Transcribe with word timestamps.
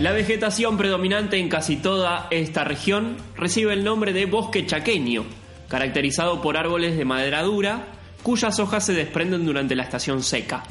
La 0.00 0.12
vegetación 0.12 0.76
predominante 0.76 1.38
en 1.38 1.48
casi 1.48 1.76
toda 1.76 2.28
esta 2.30 2.64
región 2.64 3.16
recibe 3.34 3.72
el 3.72 3.82
nombre 3.82 4.12
de 4.12 4.26
bosque 4.26 4.66
chaqueño, 4.66 5.24
caracterizado 5.68 6.42
por 6.42 6.58
árboles 6.58 6.98
de 6.98 7.06
madera 7.06 7.42
dura, 7.42 7.86
cuyas 8.22 8.58
hojas 8.58 8.84
se 8.84 8.92
desprenden 8.92 9.46
durante 9.46 9.74
la 9.74 9.84
estación 9.84 10.22
seca. 10.22 10.64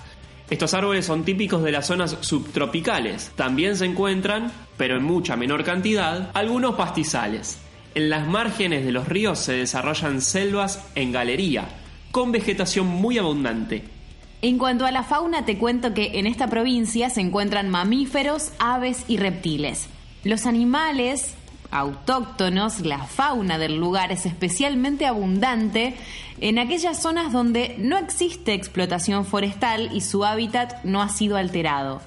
Estos 0.47 0.75
árboles 0.75 1.07
son 1.07 1.25
típicos 1.25 1.63
de 1.63 1.71
las 1.71 1.87
zonas 1.87 2.17
subtropicales. 2.21 3.31
También 3.35 3.75
se 3.75 3.85
encuentran, 3.85 4.51
pero 4.77 4.97
en 4.97 5.03
mucha 5.03 5.35
menor 5.35 5.63
cantidad, 5.63 6.29
algunos 6.35 6.75
pastizales. 6.75 7.57
En 7.95 8.11
las 8.11 8.27
márgenes 8.27 8.85
de 8.85 8.91
los 8.91 9.07
ríos 9.07 9.39
se 9.39 9.53
desarrollan 9.53 10.21
selvas 10.21 10.85
en 10.93 11.11
galería, 11.11 11.67
con 12.11 12.31
vegetación 12.31 12.85
muy 12.85 13.17
abundante. 13.17 13.94
En 14.47 14.59
cuanto 14.59 14.85
a 14.85 14.91
la 14.91 15.01
fauna, 15.01 15.43
te 15.43 15.57
cuento 15.57 15.95
que 15.95 16.19
en 16.19 16.27
esta 16.27 16.45
provincia 16.45 17.09
se 17.09 17.19
encuentran 17.19 17.67
mamíferos, 17.67 18.51
aves 18.59 19.03
y 19.07 19.17
reptiles. 19.17 19.87
Los 20.23 20.45
animales 20.45 21.33
autóctonos, 21.71 22.81
la 22.81 22.99
fauna 22.99 23.57
del 23.57 23.77
lugar 23.77 24.11
es 24.11 24.27
especialmente 24.27 25.07
abundante 25.07 25.95
en 26.41 26.59
aquellas 26.59 27.01
zonas 27.01 27.31
donde 27.31 27.75
no 27.79 27.97
existe 27.97 28.53
explotación 28.53 29.25
forestal 29.25 29.89
y 29.91 30.01
su 30.01 30.23
hábitat 30.23 30.83
no 30.83 31.01
ha 31.01 31.09
sido 31.09 31.37
alterado. 31.37 32.03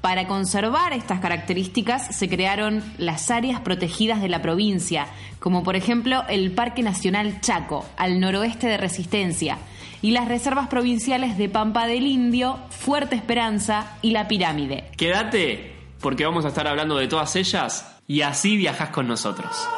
Para 0.00 0.26
conservar 0.26 0.92
estas 0.92 1.20
características 1.20 2.12
se 2.16 2.28
crearon 2.28 2.82
las 2.98 3.30
áreas 3.30 3.60
protegidas 3.60 4.20
de 4.20 4.28
la 4.28 4.42
provincia, 4.42 5.06
como 5.38 5.62
por 5.62 5.76
ejemplo 5.76 6.24
el 6.28 6.50
Parque 6.50 6.82
Nacional 6.82 7.40
Chaco, 7.40 7.84
al 7.96 8.18
noroeste 8.18 8.66
de 8.66 8.78
Resistencia, 8.78 9.58
y 10.02 10.12
las 10.12 10.28
reservas 10.28 10.68
provinciales 10.68 11.38
de 11.38 11.48
Pampa 11.48 11.86
del 11.86 12.06
Indio, 12.06 12.58
Fuerte 12.70 13.16
Esperanza 13.16 13.96
y 14.02 14.10
La 14.12 14.28
Pirámide. 14.28 14.90
Quédate, 14.96 15.74
porque 16.00 16.24
vamos 16.24 16.44
a 16.44 16.48
estar 16.48 16.66
hablando 16.66 16.96
de 16.96 17.08
todas 17.08 17.34
ellas 17.36 17.98
y 18.06 18.22
así 18.22 18.56
viajas 18.56 18.90
con 18.90 19.08
nosotros. 19.08 19.68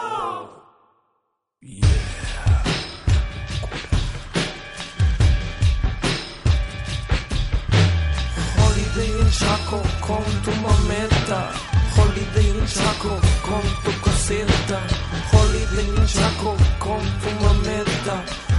Chaco 9.41 9.81
con 10.01 10.25
tu 10.43 10.51
mameta. 10.61 11.53
Holiday 11.97 12.51
en 12.51 12.67
Chaco 12.67 13.21
con 13.43 13.63
tu 13.85 14.01
caseta. 14.03 14.81
Holiday 15.33 15.89
en 15.97 16.07
Chaco 16.07 16.57
con 16.79 17.01
tu 17.21 17.31
mameta. 17.45 18.50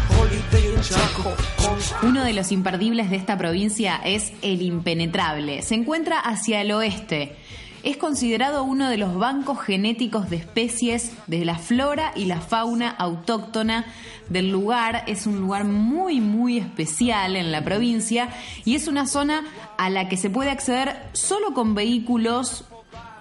Uno 2.04 2.24
de 2.24 2.34
los 2.34 2.52
imperdibles 2.52 3.10
de 3.10 3.16
esta 3.16 3.38
provincia 3.38 4.02
es 4.04 4.34
el 4.42 4.62
impenetrable. 4.62 5.62
Se 5.62 5.76
encuentra 5.76 6.20
hacia 6.20 6.62
el 6.62 6.72
oeste. 6.72 7.36
Es 7.84 7.98
considerado 7.98 8.64
uno 8.64 8.90
de 8.90 8.98
los 8.98 9.16
bancos 9.16 9.60
genéticos 9.60 10.30
de 10.30 10.36
especies 10.36 11.14
de 11.28 11.46
la 11.46 11.58
flora 11.58 12.12
y 12.16 12.26
la 12.26 12.40
fauna 12.40 12.90
autóctona 12.92 13.86
del 14.30 14.50
lugar. 14.52 15.04
Es 15.08 15.26
un 15.26 15.40
lugar 15.40 15.64
muy, 15.64 16.22
muy 16.22 16.58
especial 16.58 17.36
en 17.36 17.52
la 17.52 17.64
provincia 17.64 18.30
y 18.66 18.76
es 18.76 18.88
una 18.88 19.08
zona 19.08 19.44
a 19.78 19.90
la 19.90 20.10
que 20.10 20.18
se 20.18 20.30
puede 20.30 20.52
acceder 20.52 20.96
solo 21.14 21.54
con 21.54 21.74
vehículos 21.74 22.66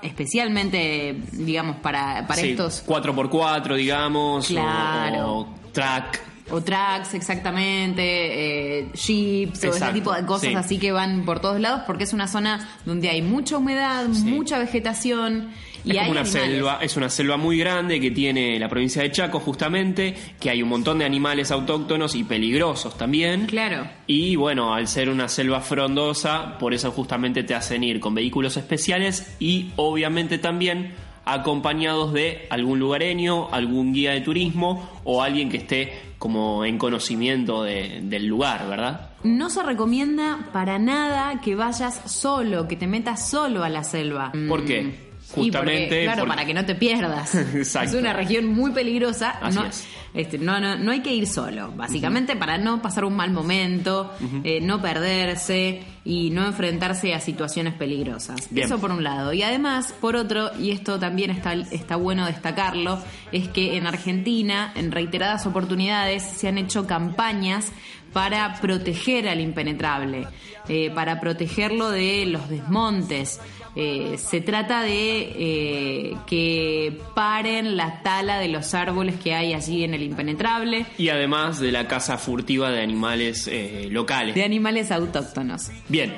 especialmente, 0.02 1.20
digamos, 1.32 1.76
para, 1.76 2.26
para 2.26 2.40
Sí, 2.40 2.50
estos 2.50 2.82
4x4, 2.86 3.76
digamos, 3.76 4.46
o- 4.50 4.54
Claro. 4.54 5.32
o, 5.40 5.48
track. 5.72 6.29
O 6.50 6.60
tracks, 6.62 7.14
exactamente, 7.14 8.80
eh, 8.80 8.88
jeeps 8.94 9.64
o 9.64 9.74
ese 9.74 9.92
tipo 9.92 10.12
de 10.12 10.24
cosas 10.24 10.50
sí. 10.50 10.54
así 10.54 10.78
que 10.78 10.92
van 10.92 11.24
por 11.24 11.40
todos 11.40 11.60
lados 11.60 11.82
porque 11.86 12.04
es 12.04 12.12
una 12.12 12.28
zona 12.28 12.68
donde 12.84 13.08
hay 13.08 13.22
mucha 13.22 13.56
humedad, 13.56 14.06
mucha 14.06 14.58
vegetación 14.58 15.50
y 15.84 15.92
es 15.92 15.98
hay 15.98 16.00
como 16.00 16.10
una 16.12 16.20
animales. 16.20 16.30
selva, 16.30 16.78
es 16.82 16.96
una 16.96 17.08
selva 17.08 17.36
muy 17.36 17.58
grande 17.58 18.00
que 18.00 18.10
tiene 18.10 18.58
la 18.58 18.68
provincia 18.68 19.02
de 19.02 19.10
Chaco 19.10 19.40
justamente, 19.40 20.14
que 20.38 20.50
hay 20.50 20.62
un 20.62 20.68
montón 20.68 20.98
de 20.98 21.04
animales 21.04 21.50
autóctonos 21.50 22.14
y 22.14 22.24
peligrosos 22.24 22.96
también. 22.96 23.46
Claro. 23.46 23.86
Y 24.06 24.36
bueno, 24.36 24.74
al 24.74 24.88
ser 24.88 25.08
una 25.08 25.28
selva 25.28 25.60
frondosa, 25.60 26.58
por 26.58 26.74
eso 26.74 26.90
justamente 26.90 27.42
te 27.42 27.54
hacen 27.54 27.84
ir 27.84 28.00
con 28.00 28.14
vehículos 28.14 28.56
especiales 28.56 29.36
y 29.38 29.70
obviamente 29.76 30.38
también 30.38 30.94
acompañados 31.24 32.12
de 32.12 32.46
algún 32.50 32.78
lugareño, 32.78 33.48
algún 33.52 33.92
guía 33.92 34.12
de 34.12 34.20
turismo 34.20 34.88
o 35.04 35.22
alguien 35.22 35.48
que 35.48 35.58
esté 35.58 36.09
como 36.20 36.64
en 36.66 36.76
conocimiento 36.78 37.62
de- 37.64 38.00
del 38.04 38.26
lugar, 38.26 38.68
¿verdad? 38.68 39.08
No 39.24 39.48
se 39.50 39.62
recomienda 39.62 40.50
para 40.52 40.78
nada 40.78 41.40
que 41.40 41.56
vayas 41.56 42.00
solo, 42.04 42.68
que 42.68 42.76
te 42.76 42.86
metas 42.86 43.28
solo 43.28 43.64
a 43.64 43.68
la 43.70 43.82
selva. 43.82 44.30
¿Por 44.46 44.64
qué? 44.66 45.09
Justamente 45.34 45.86
porque, 45.86 46.04
claro, 46.04 46.26
para 46.26 46.44
que 46.44 46.54
no 46.54 46.64
te 46.64 46.74
pierdas. 46.74 47.34
Exacto. 47.54 47.90
Es 47.90 47.94
una 47.94 48.12
región 48.12 48.46
muy 48.46 48.72
peligrosa. 48.72 49.30
Así 49.40 49.58
no, 49.58 49.66
es. 49.66 49.86
este, 50.14 50.38
no, 50.38 50.60
no, 50.60 50.76
no 50.76 50.90
hay 50.90 51.00
que 51.00 51.14
ir 51.14 51.26
solo, 51.26 51.72
básicamente 51.72 52.36
para 52.36 52.58
no 52.58 52.82
pasar 52.82 53.04
un 53.04 53.16
mal 53.16 53.30
momento, 53.30 54.12
eh, 54.44 54.60
no 54.60 54.80
perderse 54.80 55.82
y 56.04 56.30
no 56.30 56.46
enfrentarse 56.46 57.14
a 57.14 57.20
situaciones 57.20 57.74
peligrosas. 57.74 58.48
Bien. 58.50 58.66
Eso 58.66 58.78
por 58.78 58.90
un 58.90 59.04
lado. 59.04 59.32
Y 59.32 59.42
además, 59.42 59.94
por 60.00 60.16
otro, 60.16 60.50
y 60.58 60.70
esto 60.70 60.98
también 60.98 61.30
está, 61.30 61.52
está 61.52 61.96
bueno 61.96 62.26
destacarlo, 62.26 62.98
es 63.32 63.48
que 63.48 63.76
en 63.76 63.86
Argentina, 63.86 64.72
en 64.74 64.92
reiteradas 64.92 65.46
oportunidades, 65.46 66.22
se 66.22 66.48
han 66.48 66.58
hecho 66.58 66.86
campañas 66.86 67.72
para 68.12 68.60
proteger 68.60 69.28
al 69.28 69.40
impenetrable, 69.40 70.26
eh, 70.68 70.90
para 70.90 71.20
protegerlo 71.20 71.90
de 71.90 72.26
los 72.26 72.48
desmontes. 72.48 73.40
Eh, 73.76 74.16
se 74.18 74.40
trata 74.40 74.82
de 74.82 75.32
eh, 75.36 76.16
que 76.26 76.98
paren 77.14 77.76
la 77.76 78.02
tala 78.02 78.38
de 78.40 78.48
los 78.48 78.74
árboles 78.74 79.14
que 79.20 79.34
hay 79.34 79.52
allí 79.54 79.84
en 79.84 79.94
el 79.94 80.02
impenetrable, 80.02 80.86
Y 80.98 81.08
además 81.10 81.60
de 81.60 81.70
la 81.70 81.86
caza 81.86 82.18
furtiva 82.18 82.70
de 82.70 82.82
animales 82.82 83.46
eh, 83.46 83.86
locales. 83.90 84.34
de 84.34 84.42
animales 84.44 84.90
autóctonos. 84.90 85.68
Bien, 85.88 86.14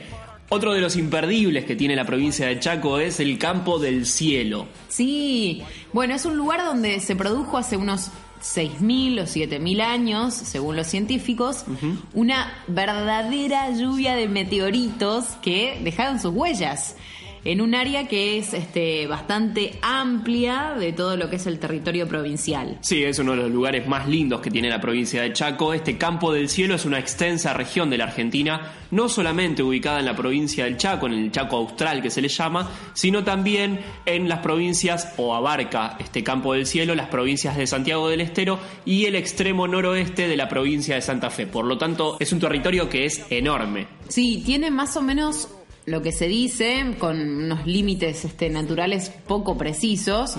Otro 0.48 0.72
de 0.74 0.80
los 0.80 0.96
imperdibles 0.96 1.64
que 1.64 1.76
tiene 1.76 1.94
la 1.96 2.04
provincia 2.04 2.46
de 2.46 2.58
Chaco 2.60 2.98
es 2.98 3.20
el 3.20 3.38
Campo 3.38 3.78
del 3.78 4.04
Cielo. 4.06 4.66
Sí, 4.88 5.62
bueno, 5.92 6.14
es 6.14 6.24
un 6.26 6.36
lugar 6.36 6.64
donde 6.64 7.00
se 7.00 7.16
produjo 7.16 7.56
hace 7.58 7.76
unos 7.78 8.10
6.000 8.42 9.20
o 9.20 9.24
7.000 9.24 9.80
años, 9.80 10.34
según 10.34 10.74
los 10.76 10.88
científicos, 10.88 11.64
una 12.12 12.52
verdadera 12.66 13.70
lluvia 13.70 14.14
de 14.16 14.28
meteoritos 14.28 15.24
que 15.42 15.78
dejaron 15.84 16.20
sus 16.20 16.34
huellas 16.34 16.96
en 17.44 17.60
un 17.60 17.74
área 17.74 18.06
que 18.06 18.38
es 18.38 18.54
este, 18.54 19.06
bastante 19.06 19.78
amplia 19.82 20.74
de 20.78 20.92
todo 20.92 21.16
lo 21.16 21.28
que 21.28 21.36
es 21.36 21.46
el 21.46 21.58
territorio 21.58 22.06
provincial. 22.06 22.78
Sí, 22.80 23.02
es 23.02 23.18
uno 23.18 23.32
de 23.32 23.38
los 23.38 23.50
lugares 23.50 23.86
más 23.86 24.08
lindos 24.08 24.40
que 24.40 24.50
tiene 24.50 24.68
la 24.68 24.80
provincia 24.80 25.22
de 25.22 25.32
Chaco. 25.32 25.74
Este 25.74 25.98
campo 25.98 26.32
del 26.32 26.48
cielo 26.48 26.74
es 26.74 26.84
una 26.84 26.98
extensa 26.98 27.52
región 27.54 27.90
de 27.90 27.98
la 27.98 28.04
Argentina, 28.04 28.72
no 28.90 29.08
solamente 29.08 29.62
ubicada 29.62 30.00
en 30.00 30.06
la 30.06 30.16
provincia 30.16 30.64
del 30.64 30.76
Chaco, 30.76 31.06
en 31.06 31.14
el 31.14 31.32
Chaco 31.32 31.56
Austral 31.56 32.02
que 32.02 32.10
se 32.10 32.22
le 32.22 32.28
llama, 32.28 32.70
sino 32.94 33.24
también 33.24 33.80
en 34.06 34.28
las 34.28 34.38
provincias, 34.38 35.14
o 35.16 35.34
abarca 35.34 35.96
este 35.98 36.22
campo 36.22 36.54
del 36.54 36.66
cielo, 36.66 36.94
las 36.94 37.08
provincias 37.08 37.56
de 37.56 37.66
Santiago 37.66 38.08
del 38.08 38.20
Estero 38.20 38.58
y 38.84 39.06
el 39.06 39.16
extremo 39.16 39.66
noroeste 39.66 40.28
de 40.28 40.36
la 40.36 40.48
provincia 40.48 40.94
de 40.94 41.02
Santa 41.02 41.30
Fe. 41.30 41.46
Por 41.46 41.64
lo 41.64 41.78
tanto, 41.78 42.16
es 42.20 42.32
un 42.32 42.40
territorio 42.40 42.88
que 42.88 43.04
es 43.04 43.24
enorme. 43.30 43.86
Sí, 44.08 44.42
tiene 44.44 44.70
más 44.70 44.96
o 44.96 45.02
menos 45.02 45.48
lo 45.86 46.02
que 46.02 46.12
se 46.12 46.28
dice, 46.28 46.94
con 46.98 47.20
unos 47.20 47.66
límites 47.66 48.24
este, 48.24 48.48
naturales 48.50 49.10
poco 49.26 49.58
precisos, 49.58 50.36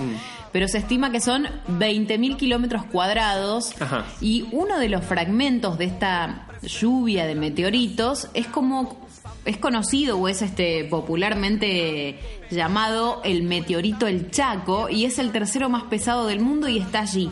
pero 0.52 0.68
se 0.68 0.78
estima 0.78 1.10
que 1.12 1.20
son 1.20 1.46
20.000 1.68 2.36
kilómetros 2.36 2.84
cuadrados 2.86 3.80
Ajá. 3.80 4.06
y 4.20 4.46
uno 4.52 4.78
de 4.78 4.88
los 4.88 5.04
fragmentos 5.04 5.76
de 5.78 5.84
esta 5.86 6.48
lluvia 6.62 7.26
de 7.26 7.34
meteoritos 7.34 8.28
es 8.34 8.46
como 8.46 9.04
es 9.44 9.58
conocido 9.58 10.18
o 10.18 10.28
es 10.28 10.40
este 10.40 10.84
popularmente 10.84 12.18
llamado 12.50 13.20
el 13.24 13.42
meteorito 13.42 14.06
El 14.06 14.30
Chaco 14.30 14.88
y 14.88 15.04
es 15.04 15.18
el 15.18 15.32
tercero 15.32 15.68
más 15.68 15.82
pesado 15.84 16.26
del 16.26 16.40
mundo 16.40 16.66
y 16.66 16.78
está 16.78 17.00
allí. 17.00 17.30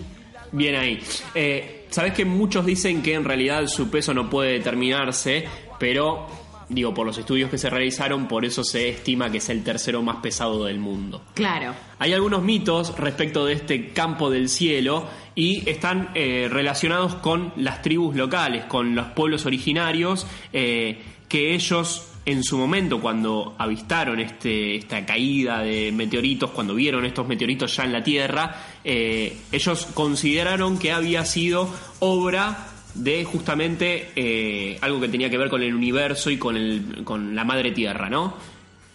Bien 0.51 0.75
ahí. 0.75 1.01
Eh, 1.35 1.83
Sabes 1.93 2.15
que 2.15 2.25
muchos 2.25 2.65
dicen 2.65 3.03
que 3.03 3.13
en 3.13 3.23
realidad 3.23 3.67
su 3.67 3.91
peso 3.91 4.15
no 4.15 4.31
puede 4.31 4.53
determinarse, 4.53 5.45
pero 5.79 6.27
digo, 6.73 6.95
por 6.95 7.07
los 7.07 7.19
estudios 7.19 7.51
que 7.51 7.59
se 7.59 7.71
realizaron, 7.71 8.27
por 8.27 8.45
eso 8.45 8.65
se 8.65 8.89
estima 8.89 9.31
que 9.31 9.39
es 9.39 9.49
el 9.51 9.63
tercero 9.63 10.03
más 10.03 10.17
pesado 10.17 10.65
del 10.65 10.79
mundo. 10.79 11.23
Claro. 11.35 11.75
Hay 11.99 12.13
algunos 12.13 12.43
mitos 12.43 12.99
respecto 12.99 13.45
de 13.47 13.53
este 13.53 13.91
campo 13.91 14.31
del 14.31 14.49
cielo 14.49 15.07
y 15.35 15.69
están 15.69 16.11
eh, 16.15 16.49
relacionados 16.51 17.15
con 17.17 17.53
las 17.57 17.83
tribus 17.83 18.17
locales, 18.17 18.65
con 18.65 18.95
los 18.95 19.07
pueblos 19.09 19.47
originarios, 19.47 20.27
eh, 20.53 21.01
que 21.29 21.55
ellos 21.55 22.09
en 22.25 22.45
su 22.45 22.57
momento 22.57 23.01
cuando 23.01 23.55
avistaron 23.59 24.21
este, 24.21 24.77
esta 24.77 25.05
caída 25.05 25.61
de 25.61 25.91
meteoritos, 25.93 26.51
cuando 26.51 26.75
vieron 26.75 27.05
estos 27.05 27.27
meteoritos 27.27 27.75
ya 27.77 27.85
en 27.85 27.93
la 27.93 28.03
Tierra, 28.03 28.55
eh, 28.85 29.37
ellos 29.51 29.89
consideraron 29.93 30.79
que 30.79 30.93
había 30.93 31.25
sido 31.25 31.69
obra 31.99 32.69
de 32.95 33.25
justamente 33.25 34.11
eh, 34.17 34.79
algo 34.81 35.01
que 35.01 35.09
tenía 35.09 35.31
que 35.31 35.39
ver 35.39 35.49
con 35.51 35.63
el 35.63 35.75
universo 35.75 36.31
y 36.31 36.39
con, 36.39 36.57
el, 36.57 37.03
con 37.05 37.35
la 37.35 37.45
madre 37.45 37.73
tierra, 37.73 38.09
¿no? 38.11 38.35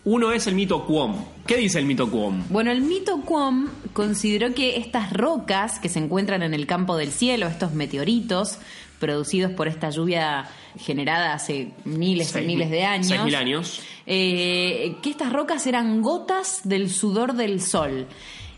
Uno 0.06 0.32
es 0.32 0.48
el 0.48 0.56
mito 0.56 0.86
Quom. 0.86 1.26
¿Qué 1.46 1.58
dice 1.58 1.80
el 1.80 1.86
mito 1.86 2.10
Quom? 2.10 2.44
Bueno, 2.50 2.72
el 2.72 2.82
mito 2.82 3.22
Quom 3.26 3.68
consideró 3.92 4.54
que 4.54 4.78
estas 4.78 5.12
rocas 5.12 5.80
que 5.80 5.90
se 5.90 6.00
encuentran 6.00 6.44
en 6.44 6.54
el 6.54 6.66
campo 6.66 6.96
del 6.96 7.12
cielo, 7.12 7.48
estos 7.48 7.74
meteoritos 7.74 8.58
producidos 9.00 9.52
por 9.52 9.68
esta 9.68 9.90
lluvia 9.90 10.46
generada 10.80 11.34
hace 11.34 11.72
miles 11.86 12.34
y 12.36 12.40
miles 12.42 12.68
mil- 12.68 12.70
de 12.72 12.84
años, 12.86 13.08
seis 13.08 13.22
mil 13.24 13.36
años. 13.36 13.82
eh, 14.06 14.96
que 15.04 15.10
estas 15.10 15.34
rocas 15.34 15.68
eran 15.68 16.02
gotas 16.02 16.62
del 16.64 16.90
sudor 16.90 17.34
del 17.34 17.62
sol. 17.62 18.08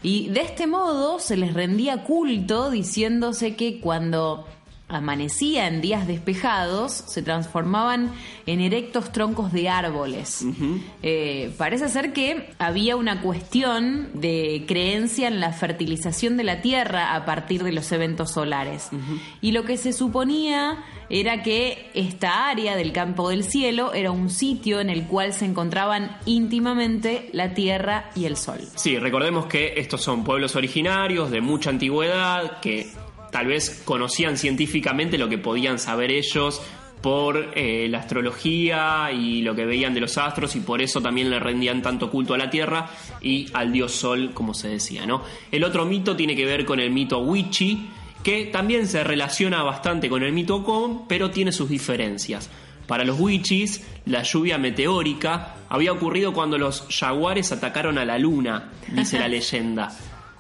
Y 0.04 0.30
de 0.30 0.42
este 0.42 0.66
modo 0.68 1.20
se 1.20 1.36
les 1.36 1.54
rendía 1.54 2.04
culto 2.04 2.70
diciéndose 2.72 3.56
que 3.56 3.80
cuando 3.82 4.46
amanecía 4.90 5.68
en 5.68 5.82
días 5.82 6.08
despejados 6.08 6.92
se 6.92 7.22
transformaban 7.22 8.12
en 8.48 8.60
erectos 8.60 9.12
troncos 9.12 9.54
de 9.54 9.70
árboles. 9.70 10.44
Eh, 11.04 11.54
parece 11.58 11.88
ser 11.90 12.12
que 12.12 12.50
había 12.58 12.96
una 12.96 13.22
cuestión 13.22 14.10
de 14.16 14.66
creencia 14.68 15.28
en 15.28 15.40
la 15.40 15.54
fertilización 15.54 16.38
de 16.38 16.44
la 16.44 16.62
tierra 16.62 17.16
a 17.16 17.24
partir 17.26 17.64
de 17.64 17.72
los 17.72 17.92
eventos 17.92 18.32
solares. 18.32 18.90
Y 19.42 19.52
lo 19.52 19.64
que 19.64 19.78
se 19.78 19.94
suponía 19.94 20.84
era 21.10 21.44
que 21.44 21.90
esta 21.94 22.50
área 22.50 22.76
del 22.76 22.92
campo 22.92 23.30
del 23.30 23.44
cielo 23.44 23.94
era 23.94 24.12
un 24.12 24.30
sitio 24.30 24.80
en 24.80 24.90
el 24.90 25.06
cual 25.06 25.34
se 25.34 25.46
encontraban 25.46 26.18
íntimamente 26.26 27.30
la 27.34 27.54
tierra 27.54 28.10
y 28.16 28.26
el 28.26 28.38
sol. 28.38 28.60
Sí, 28.76 28.98
recordemos 28.98 29.46
que 29.46 29.74
estos 29.78 30.02
son 30.02 30.24
pueblos 30.24 30.56
originarios 30.56 31.30
de 31.32 31.42
mucha 31.42 31.70
antigüedad 31.70 32.60
que 32.60 32.92
tal 33.32 33.48
vez 33.48 33.82
conocían 33.86 34.38
científicamente 34.38 35.18
lo 35.18 35.30
que 35.30 35.38
podían 35.38 35.80
saber 35.80 36.12
ellos 36.12 36.62
por 37.02 37.52
eh, 37.56 37.88
la 37.90 38.00
astrología 38.00 39.12
y 39.12 39.42
lo 39.42 39.56
que 39.56 39.66
veían 39.66 39.94
de 39.94 40.02
los 40.02 40.18
astros 40.18 40.56
y 40.56 40.60
por 40.60 40.82
eso 40.82 41.02
también 41.02 41.30
le 41.30 41.40
rendían 41.40 41.82
tanto 41.82 42.12
culto 42.12 42.34
a 42.34 42.38
la 42.38 42.50
Tierra 42.50 42.90
y 43.22 43.48
al 43.54 43.72
dios 43.72 43.94
Sol, 43.94 44.32
como 44.34 44.54
se 44.54 44.68
decía, 44.68 45.06
¿no? 45.06 45.24
El 45.52 45.64
otro 45.64 45.86
mito 45.86 46.16
tiene 46.16 46.36
que 46.36 46.46
ver 46.46 46.66
con 46.66 46.80
el 46.80 46.92
mito 46.92 47.20
Wichi, 47.20 47.90
que 48.24 48.46
también 48.46 48.88
se 48.88 49.04
relaciona 49.04 49.64
bastante 49.64 50.10
con 50.10 50.24
el 50.24 50.34
mito 50.34 50.64
Kom, 50.64 51.08
pero 51.08 51.32
tiene 51.32 51.52
sus 51.52 51.70
diferencias. 51.70 52.50
Para 52.86 53.06
los 53.06 53.20
Wichis, 53.20 53.86
la 54.06 54.24
lluvia 54.24 54.58
meteórica 54.58 55.56
había 55.70 55.92
ocurrido 55.92 56.34
cuando 56.34 56.58
los 56.58 56.88
jaguares 56.90 57.52
atacaron 57.52 57.98
a 57.98 58.04
la 58.04 58.18
luna, 58.18 58.72
dice 58.92 59.20
la 59.20 59.28
leyenda, 59.30 59.96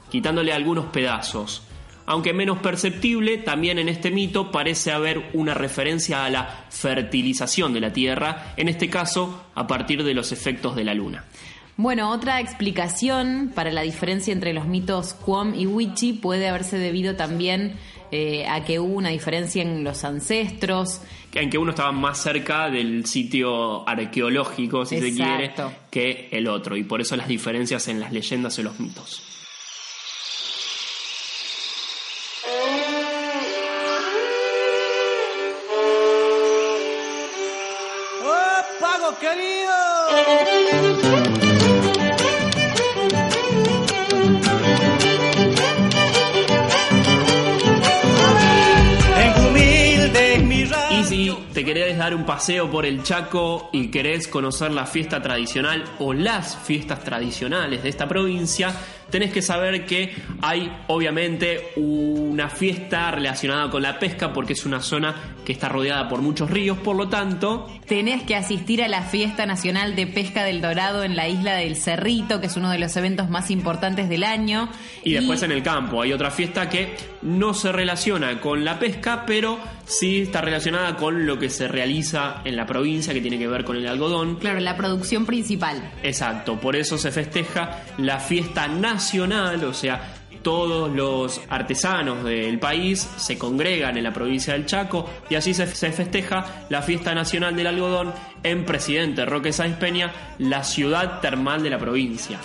quitándole 0.10 0.52
algunos 0.52 0.86
pedazos. 0.86 1.62
Aunque 2.10 2.34
menos 2.34 2.58
perceptible, 2.58 3.38
también 3.38 3.78
en 3.78 3.88
este 3.88 4.10
mito 4.10 4.50
parece 4.52 4.92
haber 4.92 5.30
una 5.34 5.54
referencia 5.54 6.26
a 6.26 6.30
la 6.32 6.66
fertilización 6.72 7.72
de 7.72 7.82
la 7.82 7.94
Tierra, 7.94 8.56
en 8.58 8.68
este 8.68 8.90
caso 8.90 9.44
a 9.54 9.68
partir 9.68 10.04
de 10.04 10.16
los 10.16 10.32
efectos 10.32 10.76
de 10.76 10.86
la 10.86 10.96
luna. 10.96 11.26
Bueno, 11.78 12.10
otra 12.10 12.40
explicación 12.40 13.52
para 13.54 13.72
la 13.72 13.84
diferencia 13.84 14.34
entre 14.34 14.54
los 14.54 14.66
mitos 14.66 15.14
Quom 15.14 15.54
y 15.54 15.68
Wichi 15.68 16.14
puede 16.14 16.50
haberse 16.50 16.80
debido 16.80 17.16
también 17.16 17.76
eh, 18.12 18.48
a 18.48 18.66
que 18.66 18.80
hubo 18.80 18.96
una 18.96 19.10
diferencia 19.10 19.62
en 19.62 19.84
los 19.84 20.04
ancestros. 20.04 21.04
En 21.32 21.52
que 21.52 21.60
uno 21.60 21.70
estaba 21.70 21.92
más 21.92 22.18
cerca 22.18 22.72
del 22.72 23.06
sitio 23.06 23.88
arqueológico, 23.88 24.84
si 24.84 25.00
se 25.00 25.14
quiere, 25.14 25.54
que 25.92 26.30
el 26.32 26.48
otro, 26.48 26.76
y 26.76 26.84
por 26.84 27.02
eso 27.02 27.16
las 27.16 27.28
diferencias 27.28 27.88
en 27.88 28.00
las 28.00 28.12
leyendas 28.12 28.58
y 28.58 28.64
los 28.64 28.80
mitos. 28.80 29.29
Te 51.60 51.66
querés 51.66 51.98
dar 51.98 52.16
un 52.16 52.26
paseo 52.26 52.72
por 52.72 52.86
el 52.86 53.04
Chaco 53.04 53.70
y 53.74 53.92
querés 53.92 54.30
conocer 54.30 54.72
la 54.72 54.86
fiesta 54.86 55.22
tradicional 55.22 55.84
o 56.00 56.14
las 56.14 56.56
fiestas 56.56 57.04
tradicionales 57.04 57.84
de 57.84 57.90
esta 57.90 58.08
provincia, 58.08 58.74
tenés 59.10 59.32
que 59.32 59.42
saber 59.42 59.86
que 59.86 60.14
hay 60.42 60.72
obviamente 60.88 61.72
una 61.76 62.50
fiesta 62.50 63.12
relacionada 63.12 63.70
con 63.70 63.82
la 63.82 64.00
pesca 64.00 64.34
porque 64.34 64.54
es 64.54 64.66
una 64.66 64.82
zona 64.82 65.36
que 65.46 65.52
está 65.52 65.70
rodeada 65.70 66.08
por 66.08 66.22
muchos 66.22 66.50
ríos, 66.50 66.78
por 66.78 66.96
lo 66.96 67.10
tanto, 67.10 67.68
Tenés 67.90 68.22
que 68.22 68.36
asistir 68.36 68.84
a 68.84 68.88
la 68.88 69.02
Fiesta 69.02 69.48
Nacional 69.48 69.96
de 69.96 70.06
Pesca 70.06 70.44
del 70.44 70.62
Dorado 70.62 71.04
en 71.04 71.16
la 71.16 71.28
isla 71.28 71.56
del 71.56 71.76
Cerrito, 71.76 72.40
que 72.40 72.46
es 72.46 72.56
uno 72.56 72.70
de 72.70 72.78
los 72.78 72.96
eventos 72.96 73.32
más 73.32 73.50
importantes 73.50 74.10
del 74.10 74.24
año. 74.24 74.70
y 75.04 75.14
después 75.14 75.42
en 75.42 75.52
el 75.52 75.64
campo 75.64 76.04
hay 76.04 76.14
otra 76.14 76.30
fiesta 76.30 76.70
que 76.70 76.96
no 77.24 77.56
se 77.56 77.72
relaciona 77.72 78.40
con 78.40 78.64
la 78.64 78.78
pesca, 78.78 79.24
pero 79.26 79.58
sí 79.86 80.22
está 80.22 80.42
relacionada 80.42 80.98
con 80.98 81.26
lo 81.26 81.40
que 81.40 81.50
se 81.50 81.68
realiza 81.68 82.42
en 82.46 82.56
la 82.56 82.68
provincia 82.68 83.12
que 83.12 83.22
tiene 83.22 83.40
que 83.40 83.48
ver 83.48 83.64
con 83.64 83.76
el 83.76 83.88
algodón. 83.88 84.36
Claro, 84.36 84.60
la 84.60 84.78
producción 84.78 85.26
principal. 85.26 85.92
Exacto, 86.04 86.60
por 86.60 86.76
eso 86.76 87.00
se 87.00 87.12
festeja 87.12 87.84
la 87.98 88.20
fiesta 88.20 88.68
nacional, 88.68 88.99
o 89.64 89.74
sea, 89.74 90.14
todos 90.44 90.94
los 90.94 91.40
artesanos 91.50 92.24
del 92.26 92.60
país 92.60 93.10
se 93.16 93.38
congregan 93.38 93.96
en 93.96 94.04
la 94.04 94.12
provincia 94.12 94.54
del 94.54 94.66
Chaco 94.66 95.10
y 95.30 95.36
así 95.36 95.54
se, 95.54 95.68
se 95.74 95.92
festeja 95.94 96.66
la 96.70 96.82
fiesta 96.82 97.16
nacional 97.16 97.56
del 97.56 97.68
algodón 97.68 98.14
en 98.44 98.66
Presidente 98.66 99.26
Roque 99.26 99.54
Sáenz 99.54 99.78
Peña, 99.78 100.12
la 100.38 100.66
ciudad 100.66 101.22
termal 101.22 101.64
de 101.64 101.70
la 101.70 101.80
provincia. 101.80 102.40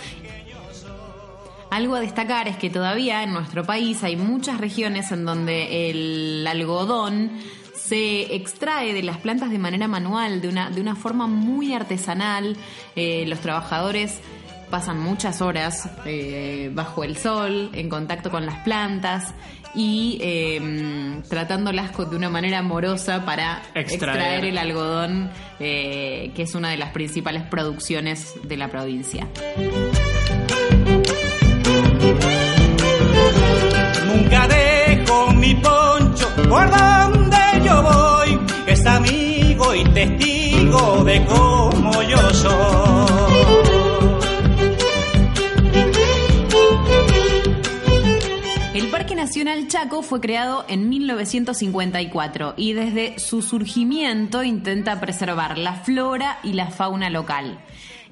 Algo 1.70 1.96
a 1.96 2.00
destacar 2.00 2.46
es 2.46 2.56
que 2.56 2.70
todavía 2.70 3.24
en 3.24 3.32
nuestro 3.32 3.64
país 3.64 4.04
hay 4.04 4.14
muchas 4.14 4.58
regiones 4.60 5.10
en 5.10 5.24
donde 5.24 5.90
el 5.90 6.46
algodón 6.46 7.32
se 7.74 8.34
extrae 8.36 8.94
de 8.94 9.02
las 9.02 9.18
plantas 9.18 9.50
de 9.50 9.58
manera 9.58 9.88
manual, 9.88 10.40
de 10.40 10.48
una, 10.48 10.70
de 10.70 10.80
una 10.80 10.94
forma 10.94 11.26
muy 11.26 11.74
artesanal. 11.74 12.56
Eh, 12.94 13.24
los 13.26 13.40
trabajadores 13.40 14.20
pasan 14.70 14.98
muchas 14.98 15.40
horas 15.40 15.88
eh, 16.04 16.70
bajo 16.72 17.04
el 17.04 17.16
sol, 17.16 17.70
en 17.72 17.88
contacto 17.88 18.30
con 18.30 18.46
las 18.46 18.58
plantas 18.64 19.34
y 19.74 20.18
eh, 20.20 21.20
tratándolas 21.28 21.96
de 21.96 22.16
una 22.16 22.30
manera 22.30 22.58
amorosa 22.58 23.24
para 23.24 23.62
Extraer. 23.74 23.92
extraer, 23.92 24.44
el 24.44 24.58
algodón, 24.58 25.30
eh, 25.58 26.32
que 26.34 26.42
es 26.42 26.54
una 26.54 26.70
de 26.70 26.76
las 26.76 26.90
principales 26.90 27.42
producciones 27.42 28.34
de 28.44 28.56
la 28.56 28.68
provincia. 28.68 29.26
Nunca 34.06 34.48
dejo 34.48 35.32
mi 35.32 35.54
poncho 35.56 36.28
por 36.48 36.70
donde 36.70 37.36
yo 37.64 37.82
voy. 37.82 38.40
Es 38.66 38.86
amigo 38.86 39.74
y 39.74 39.84
testigo 39.90 41.04
de 41.04 41.24
cómo 41.26 42.02
yo 42.02 42.30
soy. 42.30 43.03
El 48.84 48.90
Parque 48.90 49.14
Nacional 49.14 49.66
Chaco 49.66 50.02
fue 50.02 50.20
creado 50.20 50.66
en 50.68 50.90
1954 50.90 52.52
y 52.58 52.74
desde 52.74 53.18
su 53.18 53.40
surgimiento 53.40 54.44
intenta 54.44 55.00
preservar 55.00 55.56
la 55.56 55.72
flora 55.72 56.38
y 56.42 56.52
la 56.52 56.66
fauna 56.70 57.08
local. 57.08 57.58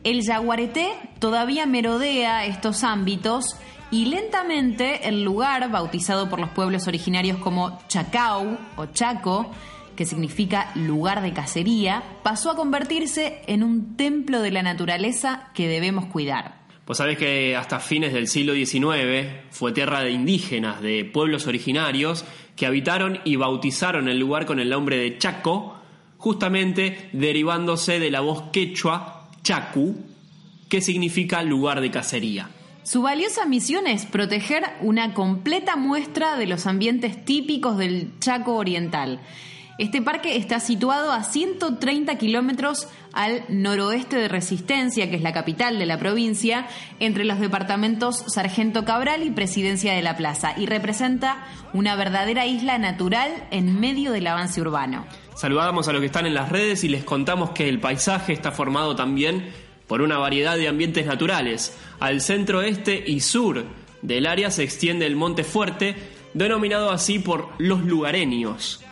El 0.03 0.23
yaguareté 0.23 0.89
todavía 1.19 1.67
merodea 1.67 2.47
estos 2.47 2.85
ámbitos 2.85 3.59
y 3.91 4.07
lentamente 4.07 5.07
el 5.09 5.23
lugar, 5.23 5.71
bautizado 5.71 6.31
por 6.31 6.41
los 6.41 6.49
pueblos 6.49 6.89
originarios 6.89 7.37
como 7.37 7.79
Chacau 7.89 8.57
o 8.77 8.87
Chaco, 8.87 9.51
que 9.95 10.07
significa 10.07 10.71
lugar 10.75 11.21
de 11.21 11.35
cacería, 11.35 12.03
pasó 12.23 12.51
a 12.51 12.57
convertirse 12.57 13.43
en 13.47 13.63
un 13.63 13.99
templo 13.99 14.41
de 14.41 14.53
la 14.53 14.63
naturaleza 14.63 15.51
que 15.53 15.69
debemos 15.69 16.07
cuidar. 16.07 16.62
Pues 16.85 16.99
sabés 16.99 17.17
que 17.17 17.55
hasta 17.57 17.79
fines 17.79 18.13
del 18.13 18.27
siglo 18.27 18.55
XIX 18.55 19.29
fue 19.51 19.73
tierra 19.73 20.01
de 20.01 20.11
indígenas, 20.11 20.83
de 20.83 21.05
pueblos 21.05 21.47
originarios, 21.47 22.25
que 22.57 22.67
habitaron 22.67 23.21
y 23.25 23.37
bautizaron 23.37 24.09
el 24.09 24.19
lugar 24.19 24.47
con 24.47 24.59
el 24.59 24.71
nombre 24.71 24.97
de 24.97 25.17
Chaco, 25.17 25.77
justamente 26.19 27.09
derivándose 27.13 28.01
de 28.01 28.11
la 28.11 28.21
voz 28.21 28.51
quechua 28.53 29.29
Chacu, 29.43 29.97
que 30.69 30.81
significa 30.81 31.43
lugar 31.43 31.81
de 31.81 31.91
cacería. 31.91 32.51
Su 32.83 33.03
valiosa 33.03 33.47
misión 33.47 33.87
es 33.87 34.07
proteger 34.07 34.65
una 34.81 35.15
completa 35.15 35.77
muestra 35.77 36.37
de 36.37 36.47
los 36.47 36.67
ambientes 36.67 37.25
típicos 37.25 37.79
del 37.79 38.19
Chaco 38.19 38.55
Oriental. 38.57 39.21
Este 39.79 40.03
parque 40.03 40.37
está 40.37 40.61
situado 40.61 41.13
a 41.13 41.25
130 41.25 42.19
kilómetros 42.19 42.89
al 43.13 43.45
noroeste 43.49 44.17
de 44.17 44.29
Resistencia, 44.29 45.09
que 45.09 45.17
es 45.17 45.23
la 45.23 45.33
capital 45.33 45.79
de 45.79 45.87
la 45.87 45.99
provincia, 45.99 46.67
entre 47.01 47.25
los 47.25 47.41
departamentos 47.41 48.23
Sargento 48.29 48.85
Cabral 48.85 49.23
y 49.23 49.31
Presidencia 49.31 49.95
de 49.95 50.03
la 50.03 50.17
Plaza, 50.17 50.55
y 50.59 50.67
representa 50.67 51.47
una 51.73 51.97
verdadera 51.97 52.47
isla 52.47 52.77
natural 52.77 53.31
en 53.51 53.81
medio 53.81 54.13
del 54.13 54.27
avance 54.27 54.61
urbano. 54.61 55.07
Saludamos 55.37 55.89
a 55.89 55.93
los 55.93 56.01
que 56.01 56.07
están 56.07 56.27
en 56.27 56.35
las 56.35 56.51
redes 56.51 56.85
y 56.85 56.89
les 56.91 57.05
contamos 57.05 57.51
que 57.51 57.69
el 57.69 57.81
paisaje 57.81 58.35
está 58.35 58.53
formado 58.53 58.95
también 58.95 59.51
por 59.87 60.03
una 60.03 60.19
variedad 60.19 60.57
de 60.57 60.69
ambientes 60.69 61.07
naturales. 61.07 61.77
Al 61.99 62.21
centro, 62.21 62.61
este 62.61 63.03
y 63.07 63.21
sur 63.21 63.65
del 64.03 64.27
área 64.27 64.51
se 64.51 64.65
extiende 64.65 65.07
el 65.07 65.17
Monte 65.17 65.45
Fuerte, 65.45 65.97
denominado 66.35 66.91
así 66.91 67.19
por 67.19 67.49
los 67.59 67.83
lugareños. 67.85 68.85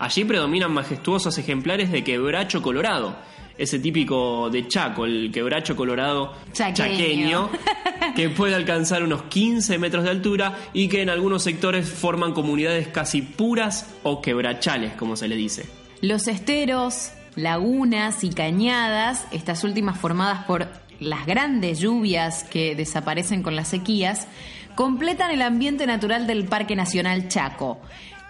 Allí 0.00 0.24
predominan 0.24 0.72
majestuosos 0.72 1.36
ejemplares 1.36 1.92
de 1.92 2.02
quebracho 2.02 2.62
colorado, 2.62 3.14
ese 3.58 3.78
típico 3.78 4.48
de 4.48 4.66
Chaco, 4.66 5.04
el 5.04 5.30
quebracho 5.30 5.76
colorado 5.76 6.32
Chaqueño. 6.54 7.50
que 8.16 8.30
puede 8.30 8.54
alcanzar 8.54 9.02
unos 9.02 9.24
15 9.24 9.78
metros 9.78 10.04
de 10.04 10.10
altura 10.10 10.56
y 10.72 10.88
que 10.88 11.02
en 11.02 11.10
algunos 11.10 11.42
sectores 11.42 11.86
forman 11.86 12.32
comunidades 12.32 12.88
casi 12.88 13.20
puras 13.20 13.94
o 14.02 14.22
quebrachales, 14.22 14.94
como 14.94 15.16
se 15.16 15.28
le 15.28 15.36
dice. 15.36 15.66
Los 16.00 16.28
esteros, 16.28 17.12
lagunas 17.36 18.24
y 18.24 18.30
cañadas, 18.30 19.26
estas 19.32 19.64
últimas 19.64 19.98
formadas 19.98 20.44
por 20.46 20.66
las 20.98 21.26
grandes 21.26 21.78
lluvias 21.78 22.44
que 22.44 22.74
desaparecen 22.74 23.42
con 23.42 23.54
las 23.54 23.68
sequías, 23.68 24.28
completan 24.76 25.30
el 25.30 25.42
ambiente 25.42 25.86
natural 25.86 26.26
del 26.26 26.46
Parque 26.46 26.74
Nacional 26.74 27.28
Chaco. 27.28 27.82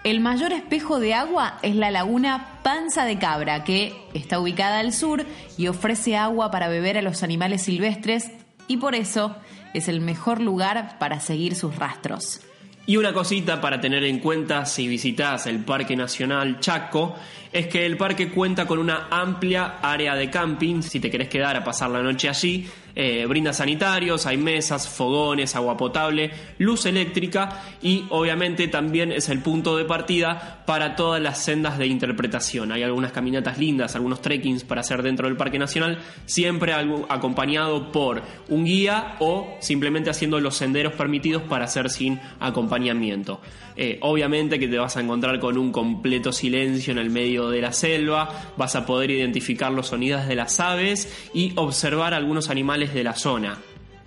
El 0.03 0.19
mayor 0.19 0.51
espejo 0.51 0.99
de 0.99 1.13
agua 1.13 1.59
es 1.61 1.75
la 1.75 1.91
laguna 1.91 2.59
Panza 2.63 3.05
de 3.05 3.19
Cabra, 3.19 3.63
que 3.63 3.93
está 4.15 4.39
ubicada 4.39 4.79
al 4.79 4.93
sur 4.93 5.23
y 5.59 5.67
ofrece 5.67 6.17
agua 6.17 6.49
para 6.49 6.69
beber 6.69 6.97
a 6.97 7.03
los 7.03 7.21
animales 7.21 7.61
silvestres 7.61 8.31
y 8.67 8.77
por 8.77 8.95
eso 8.95 9.35
es 9.75 9.87
el 9.87 10.01
mejor 10.01 10.41
lugar 10.41 10.97
para 10.97 11.19
seguir 11.19 11.53
sus 11.53 11.75
rastros. 11.75 12.41
Y 12.87 12.97
una 12.97 13.13
cosita 13.13 13.61
para 13.61 13.79
tener 13.79 14.03
en 14.03 14.17
cuenta 14.17 14.65
si 14.65 14.87
visitas 14.87 15.45
el 15.45 15.59
Parque 15.59 15.95
Nacional 15.95 16.59
Chaco 16.59 17.15
es 17.53 17.67
que 17.67 17.85
el 17.85 17.95
parque 17.95 18.29
cuenta 18.29 18.65
con 18.65 18.79
una 18.79 19.07
amplia 19.11 19.77
área 19.83 20.15
de 20.15 20.31
camping. 20.31 20.81
Si 20.81 20.99
te 20.99 21.11
querés 21.11 21.29
quedar 21.29 21.55
a 21.55 21.63
pasar 21.63 21.91
la 21.91 22.01
noche 22.01 22.27
allí, 22.27 22.67
eh, 22.95 23.25
brinda 23.27 23.53
sanitarios, 23.53 24.25
hay 24.25 24.37
mesas, 24.37 24.87
fogones, 24.87 25.55
agua 25.55 25.77
potable, 25.77 26.31
luz 26.57 26.85
eléctrica 26.85 27.63
y 27.81 28.05
obviamente 28.09 28.67
también 28.67 29.11
es 29.11 29.29
el 29.29 29.39
punto 29.39 29.77
de 29.77 29.85
partida 29.85 30.63
para 30.65 30.95
todas 30.95 31.21
las 31.21 31.43
sendas 31.43 31.77
de 31.77 31.87
interpretación. 31.87 32.71
Hay 32.71 32.83
algunas 32.83 33.11
caminatas 33.11 33.57
lindas, 33.57 33.95
algunos 33.95 34.21
trekkings 34.21 34.63
para 34.63 34.81
hacer 34.81 35.03
dentro 35.03 35.27
del 35.27 35.37
Parque 35.37 35.59
Nacional, 35.59 35.99
siempre 36.25 36.73
algo 36.73 37.05
acompañado 37.09 37.91
por 37.91 38.21
un 38.49 38.65
guía 38.65 39.15
o 39.19 39.57
simplemente 39.59 40.09
haciendo 40.09 40.39
los 40.39 40.55
senderos 40.55 40.93
permitidos 40.93 41.43
para 41.43 41.65
hacer 41.65 41.89
sin 41.89 42.19
acompañamiento. 42.39 43.41
Eh, 43.75 43.99
obviamente 44.01 44.59
que 44.59 44.67
te 44.67 44.77
vas 44.77 44.97
a 44.97 45.01
encontrar 45.01 45.39
con 45.39 45.57
un 45.57 45.71
completo 45.71 46.31
silencio 46.31 46.91
en 46.91 46.97
el 46.97 47.09
medio 47.09 47.49
de 47.49 47.61
la 47.61 47.71
selva, 47.71 48.53
vas 48.57 48.75
a 48.75 48.85
poder 48.85 49.11
identificar 49.11 49.71
los 49.71 49.87
sonidos 49.87 50.27
de 50.27 50.35
las 50.35 50.59
aves 50.59 51.29
y 51.33 51.53
observar 51.55 52.13
algunos 52.13 52.49
animales 52.49 52.80
de 52.93 53.03
la 53.03 53.13
zona. 53.13 53.59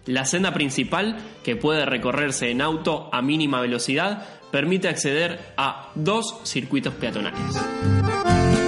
La 0.07 0.25
senda 0.27 0.53
principal, 0.53 1.17
que 1.43 1.57
puede 1.57 1.87
recorrerse 1.87 2.51
en 2.51 2.61
auto 2.61 3.09
a 3.13 3.23
mínima 3.23 3.61
velocidad, 3.61 4.27
permite 4.51 4.89
acceder 4.89 5.55
a 5.57 5.91
dos 5.95 6.41
circuitos 6.45 6.95
peatonales. 6.95 8.64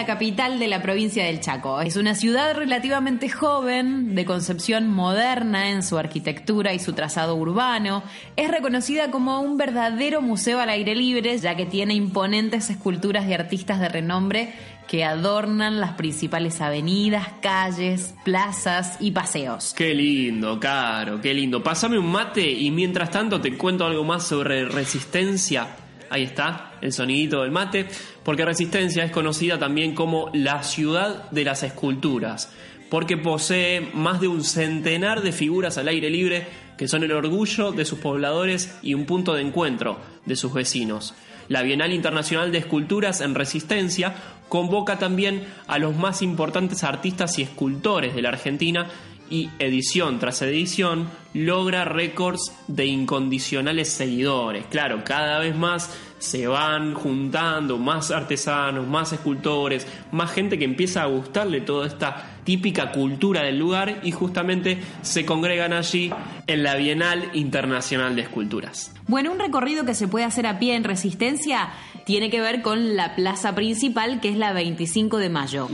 La 0.00 0.06
capital 0.06 0.58
de 0.58 0.66
la 0.66 0.80
provincia 0.80 1.26
del 1.26 1.40
Chaco. 1.40 1.82
Es 1.82 1.96
una 1.96 2.14
ciudad 2.14 2.54
relativamente 2.56 3.28
joven, 3.28 4.14
de 4.14 4.24
concepción 4.24 4.88
moderna 4.88 5.68
en 5.68 5.82
su 5.82 5.98
arquitectura 5.98 6.72
y 6.72 6.78
su 6.78 6.94
trazado 6.94 7.36
urbano. 7.36 8.02
Es 8.34 8.50
reconocida 8.50 9.10
como 9.10 9.42
un 9.42 9.58
verdadero 9.58 10.22
museo 10.22 10.58
al 10.58 10.70
aire 10.70 10.94
libre, 10.94 11.36
ya 11.36 11.54
que 11.54 11.66
tiene 11.66 11.92
imponentes 11.92 12.70
esculturas 12.70 13.26
de 13.26 13.34
artistas 13.34 13.78
de 13.78 13.90
renombre 13.90 14.54
que 14.88 15.04
adornan 15.04 15.80
las 15.80 15.92
principales 15.92 16.62
avenidas, 16.62 17.28
calles, 17.42 18.14
plazas 18.24 18.96
y 19.00 19.10
paseos. 19.10 19.74
Qué 19.76 19.94
lindo, 19.94 20.58
Caro, 20.58 21.20
qué 21.20 21.34
lindo. 21.34 21.62
Pásame 21.62 21.98
un 21.98 22.10
mate 22.10 22.50
y 22.50 22.70
mientras 22.70 23.10
tanto 23.10 23.38
te 23.42 23.54
cuento 23.58 23.84
algo 23.84 24.02
más 24.02 24.26
sobre 24.26 24.64
resistencia. 24.64 25.68
Ahí 26.10 26.24
está, 26.24 26.72
el 26.80 26.92
sonidito 26.92 27.42
del 27.42 27.52
mate, 27.52 27.86
porque 28.24 28.44
Resistencia 28.44 29.04
es 29.04 29.12
conocida 29.12 29.60
también 29.60 29.94
como 29.94 30.28
la 30.34 30.64
ciudad 30.64 31.30
de 31.30 31.44
las 31.44 31.62
esculturas, 31.62 32.52
porque 32.90 33.16
posee 33.16 33.80
más 33.94 34.20
de 34.20 34.26
un 34.26 34.42
centenar 34.42 35.22
de 35.22 35.30
figuras 35.30 35.78
al 35.78 35.86
aire 35.86 36.10
libre 36.10 36.46
que 36.76 36.88
son 36.88 37.04
el 37.04 37.12
orgullo 37.12 37.70
de 37.70 37.84
sus 37.84 38.00
pobladores 38.00 38.76
y 38.82 38.94
un 38.94 39.06
punto 39.06 39.34
de 39.34 39.42
encuentro 39.42 40.00
de 40.26 40.34
sus 40.34 40.52
vecinos. 40.52 41.14
La 41.46 41.62
Bienal 41.62 41.92
Internacional 41.92 42.50
de 42.50 42.58
Esculturas 42.58 43.20
en 43.20 43.34
Resistencia 43.34 44.14
convoca 44.48 44.98
también 44.98 45.44
a 45.68 45.78
los 45.78 45.94
más 45.94 46.22
importantes 46.22 46.82
artistas 46.82 47.38
y 47.38 47.42
escultores 47.42 48.14
de 48.14 48.22
la 48.22 48.30
Argentina 48.30 48.88
y 49.30 49.48
edición 49.58 50.18
tras 50.18 50.42
edición 50.42 51.08
logra 51.32 51.84
récords 51.84 52.52
de 52.66 52.86
incondicionales 52.86 53.88
seguidores. 53.88 54.66
Claro, 54.66 55.04
cada 55.04 55.38
vez 55.38 55.56
más 55.56 55.96
se 56.20 56.46
van 56.46 56.94
juntando 56.94 57.78
más 57.78 58.10
artesanos, 58.10 58.86
más 58.86 59.12
escultores, 59.12 59.86
más 60.12 60.30
gente 60.30 60.58
que 60.58 60.64
empieza 60.64 61.02
a 61.02 61.06
gustarle 61.06 61.62
toda 61.62 61.86
esta 61.86 62.40
típica 62.44 62.92
cultura 62.92 63.42
del 63.42 63.58
lugar 63.58 64.00
y 64.04 64.12
justamente 64.12 64.78
se 65.02 65.24
congregan 65.24 65.72
allí 65.72 66.12
en 66.46 66.62
la 66.62 66.76
Bienal 66.76 67.30
Internacional 67.32 68.14
de 68.16 68.22
Esculturas. 68.22 68.94
Bueno, 69.08 69.32
un 69.32 69.38
recorrido 69.38 69.84
que 69.84 69.94
se 69.94 70.08
puede 70.08 70.26
hacer 70.26 70.46
a 70.46 70.58
pie 70.58 70.76
en 70.76 70.84
Resistencia 70.84 71.70
tiene 72.04 72.28
que 72.28 72.40
ver 72.40 72.60
con 72.60 72.96
la 72.96 73.14
plaza 73.16 73.54
principal, 73.54 74.20
que 74.20 74.28
es 74.28 74.36
la 74.36 74.52
25 74.52 75.16
de 75.16 75.30
mayo. 75.30 75.68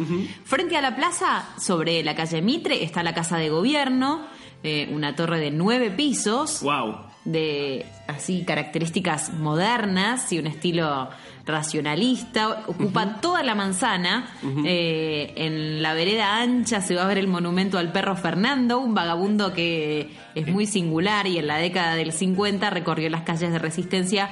Frente 0.45 0.77
a 0.77 0.81
la 0.81 0.95
plaza, 0.95 1.45
sobre 1.59 2.03
la 2.05 2.15
calle 2.15 2.41
Mitre, 2.41 2.85
está 2.85 3.03
la 3.03 3.15
Casa 3.15 3.37
de 3.37 3.49
Gobierno, 3.49 4.27
eh, 4.63 4.89
una 4.93 5.17
torre 5.17 5.41
de 5.41 5.51
nueve 5.51 5.91
pisos. 5.91 6.63
¡Wow! 6.63 7.06
De 7.27 7.85
así 8.07 8.45
características 8.45 9.35
modernas 9.35 10.33
y 10.33 10.39
un 10.39 10.47
estilo 10.47 11.11
racionalista. 11.45 12.65
Ocupa 12.67 13.21
toda 13.21 13.43
la 13.43 13.55
manzana. 13.55 14.31
Eh, 14.65 15.35
en 15.37 15.83
la 15.83 15.93
vereda 15.95 16.41
ancha 16.41 16.81
se 16.81 16.95
va 16.95 17.03
a 17.03 17.07
ver 17.07 17.19
el 17.19 17.29
monumento 17.29 17.79
al 17.79 17.93
perro 17.93 18.17
Fernando, 18.17 18.79
un 18.79 18.95
vagabundo 18.95 19.53
que 19.53 20.11
es 20.35 20.47
muy 20.49 20.67
singular 20.67 21.27
y 21.27 21.39
en 21.39 21.47
la 21.47 21.59
década 21.59 21.95
del 21.95 22.13
50 22.13 22.71
recorrió 22.71 23.11
las 23.11 23.23
calles 23.23 23.53
de 23.53 23.59
Resistencia 23.59 24.31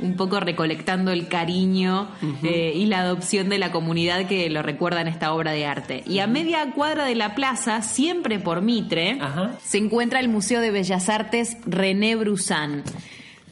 un 0.00 0.16
poco 0.16 0.40
recolectando 0.40 1.12
el 1.12 1.28
cariño 1.28 2.08
eh, 2.42 2.72
y 2.74 2.86
la 2.86 3.00
adopción 3.00 3.48
de 3.48 3.58
la 3.58 3.70
comunidad 3.70 4.26
que 4.26 4.50
lo 4.50 4.62
recuerda 4.62 5.00
en 5.00 5.08
esta 5.08 5.32
obra 5.32 5.52
de 5.52 5.66
arte. 5.66 6.02
Y 6.06 6.18
a 6.18 6.26
media 6.26 6.72
cuadra 6.72 7.04
de 7.04 7.14
la 7.14 7.34
plaza, 7.34 7.80
siempre 7.82 8.38
por 8.40 8.60
Mitre, 8.60 9.18
se 9.62 9.78
encuentra 9.78 10.20
el 10.20 10.28
Museo 10.28 10.60
de 10.60 10.70
Bellas 10.70 11.08
Artes 11.08 11.56
René 11.66 12.16
Brussan. 12.16 12.82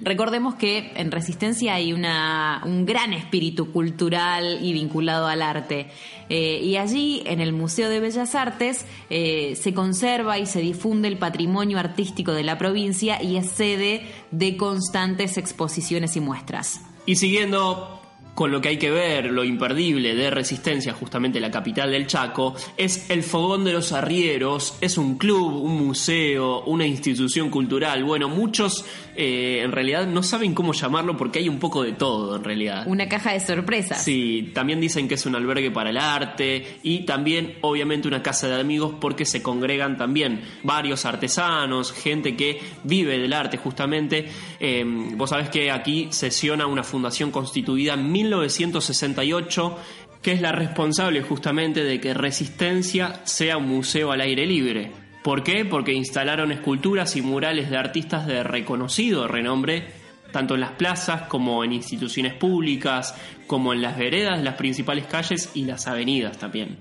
Recordemos 0.04 0.56
que 0.56 0.90
en 0.96 1.12
Resistencia 1.12 1.74
hay 1.74 1.92
un 1.92 2.84
gran 2.84 3.12
espíritu 3.12 3.70
cultural 3.70 4.58
y 4.60 4.72
vinculado 4.72 5.28
al 5.28 5.42
arte. 5.42 5.86
Eh, 6.28 6.60
y 6.60 6.76
allí, 6.76 7.22
en 7.24 7.40
el 7.40 7.52
Museo 7.52 7.88
de 7.88 8.00
Bellas 8.00 8.34
Artes, 8.34 8.84
eh, 9.10 9.54
se 9.54 9.72
conserva 9.72 10.40
y 10.40 10.46
se 10.46 10.60
difunde 10.60 11.06
el 11.06 11.18
patrimonio 11.18 11.78
artístico 11.78 12.32
de 12.32 12.42
la 12.42 12.58
provincia 12.58 13.22
y 13.22 13.36
es 13.36 13.50
sede 13.50 14.02
de 14.32 14.56
constantes 14.56 15.38
exposiciones 15.38 16.16
y 16.16 16.20
muestras. 16.20 16.80
Y 17.06 17.16
siguiendo 17.16 18.01
con 18.34 18.50
lo 18.50 18.60
que 18.60 18.70
hay 18.70 18.78
que 18.78 18.90
ver, 18.90 19.30
lo 19.30 19.44
imperdible 19.44 20.14
de 20.14 20.30
Resistencia, 20.30 20.92
justamente 20.92 21.38
la 21.40 21.50
capital 21.50 21.90
del 21.90 22.06
Chaco, 22.06 22.54
es 22.76 23.10
el 23.10 23.22
Fogón 23.22 23.64
de 23.64 23.72
los 23.72 23.92
Arrieros, 23.92 24.76
es 24.80 24.96
un 24.96 25.18
club, 25.18 25.62
un 25.62 25.86
museo, 25.86 26.62
una 26.64 26.86
institución 26.86 27.50
cultural. 27.50 28.04
Bueno, 28.04 28.28
muchos 28.28 28.84
eh, 29.14 29.60
en 29.62 29.72
realidad 29.72 30.06
no 30.06 30.22
saben 30.22 30.54
cómo 30.54 30.72
llamarlo 30.72 31.16
porque 31.16 31.40
hay 31.40 31.48
un 31.48 31.58
poco 31.58 31.82
de 31.82 31.92
todo 31.92 32.36
en 32.36 32.44
realidad. 32.44 32.84
Una 32.86 33.08
caja 33.08 33.32
de 33.32 33.40
sorpresas. 33.40 34.02
Sí, 34.02 34.50
también 34.54 34.80
dicen 34.80 35.08
que 35.08 35.14
es 35.14 35.26
un 35.26 35.36
albergue 35.36 35.70
para 35.70 35.90
el 35.90 35.98
arte 35.98 36.78
y 36.82 37.00
también 37.00 37.56
obviamente 37.60 38.08
una 38.08 38.22
casa 38.22 38.48
de 38.48 38.58
amigos 38.58 38.94
porque 38.98 39.26
se 39.26 39.42
congregan 39.42 39.98
también 39.98 40.40
varios 40.62 41.04
artesanos, 41.04 41.92
gente 41.92 42.36
que 42.36 42.60
vive 42.84 43.18
del 43.18 43.32
arte 43.34 43.58
justamente. 43.58 44.26
Eh, 44.58 44.84
vos 45.14 45.30
sabés 45.30 45.50
que 45.50 45.70
aquí 45.70 46.08
sesiona 46.10 46.66
una 46.66 46.82
fundación 46.82 47.30
constituida 47.30 47.94
en 47.94 48.10
1968 48.22 49.78
que 50.22 50.32
es 50.32 50.40
la 50.40 50.52
responsable 50.52 51.20
justamente 51.22 51.82
de 51.82 52.00
que 52.00 52.14
Resistencia 52.14 53.20
sea 53.24 53.56
un 53.56 53.68
museo 53.68 54.12
al 54.12 54.20
aire 54.20 54.46
libre. 54.46 54.92
¿Por 55.22 55.42
qué? 55.42 55.64
Porque 55.64 55.92
instalaron 55.92 56.52
esculturas 56.52 57.16
y 57.16 57.22
murales 57.22 57.70
de 57.70 57.76
artistas 57.76 58.26
de 58.26 58.42
reconocido 58.42 59.26
renombre, 59.26 59.88
tanto 60.30 60.54
en 60.54 60.60
las 60.60 60.72
plazas 60.72 61.22
como 61.22 61.64
en 61.64 61.72
instituciones 61.72 62.34
públicas, 62.34 63.14
como 63.46 63.72
en 63.72 63.82
las 63.82 63.98
veredas 63.98 64.42
las 64.42 64.54
principales 64.54 65.06
calles 65.06 65.50
y 65.54 65.64
las 65.64 65.86
avenidas 65.88 66.38
también. 66.38 66.78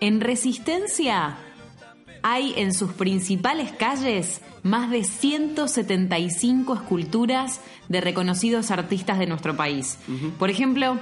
En 0.00 0.20
Resistencia 0.20 1.36
hay 2.26 2.54
en 2.56 2.72
sus 2.72 2.94
principales 2.94 3.70
calles 3.70 4.40
más 4.62 4.90
de 4.90 5.04
175 5.04 6.74
esculturas 6.74 7.60
de 7.90 8.00
reconocidos 8.00 8.70
artistas 8.70 9.18
de 9.18 9.26
nuestro 9.26 9.54
país. 9.56 9.98
Por 10.38 10.48
ejemplo, 10.48 10.98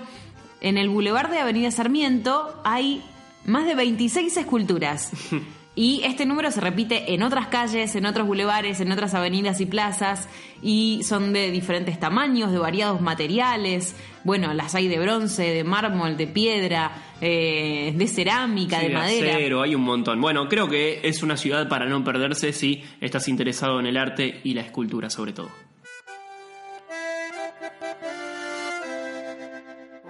en 0.61 0.79
el 0.79 0.88
Boulevard 0.88 1.31
de 1.31 1.38
Avenida 1.38 1.71
Sarmiento 1.71 2.61
hay 2.64 3.05
más 3.47 3.67
de 3.67 3.76
26 3.76 4.37
esculturas. 4.37 5.12
Y 5.75 6.03
este 6.05 6.27
número 6.27 6.51
se 6.51 6.61
repite 6.61 7.14
en 7.14 7.23
otras 7.23 7.46
calles, 7.46 7.96
en 7.96 8.05
otros 8.05 8.27
bulevares, 8.27 8.81
en 8.81 8.92
otras 8.92 9.14
avenidas 9.14 9.59
y 9.62 9.64
plazas, 9.64 10.29
y 10.61 11.01
son 11.03 11.33
de 11.33 11.51
diferentes 11.51 11.99
tamaños, 11.99 12.53
de 12.53 12.59
variados 12.59 13.01
materiales. 13.01 13.96
Bueno, 14.23 14.53
las 14.53 14.75
hay 14.75 14.88
de 14.88 14.99
bronce, 14.99 15.44
de 15.44 15.64
mármol, 15.64 16.18
de 16.18 16.27
piedra, 16.27 16.92
eh, 17.24 17.92
de 17.94 18.06
cerámica, 18.08 18.80
de, 18.80 18.90
madera. 18.90 19.35
Acero, 19.37 19.62
hay 19.62 19.76
un 19.76 19.82
montón. 19.82 20.20
Bueno, 20.20 20.48
creo 20.48 20.68
que 20.68 20.98
es 21.04 21.22
una 21.22 21.37
ciudad 21.37 21.68
para 21.68 21.87
no 21.87 22.02
perderse 22.02 22.52
si 22.52 22.82
estás 23.00 23.28
interesado 23.28 23.78
en 23.78 23.87
el 23.87 23.96
arte 23.96 24.40
y 24.42 24.54
la 24.54 24.62
escultura, 24.62 25.08
sobre 25.08 25.32
todo. 25.32 25.48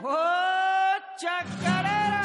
¡Oh, 0.02 0.94
chacarera! 1.20 2.22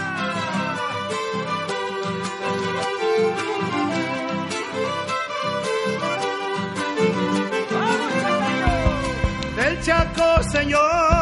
Del 9.58 9.82
Chaco, 9.82 10.44
señor, 10.44 11.17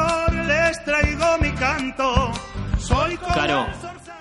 Caro, 3.35 3.65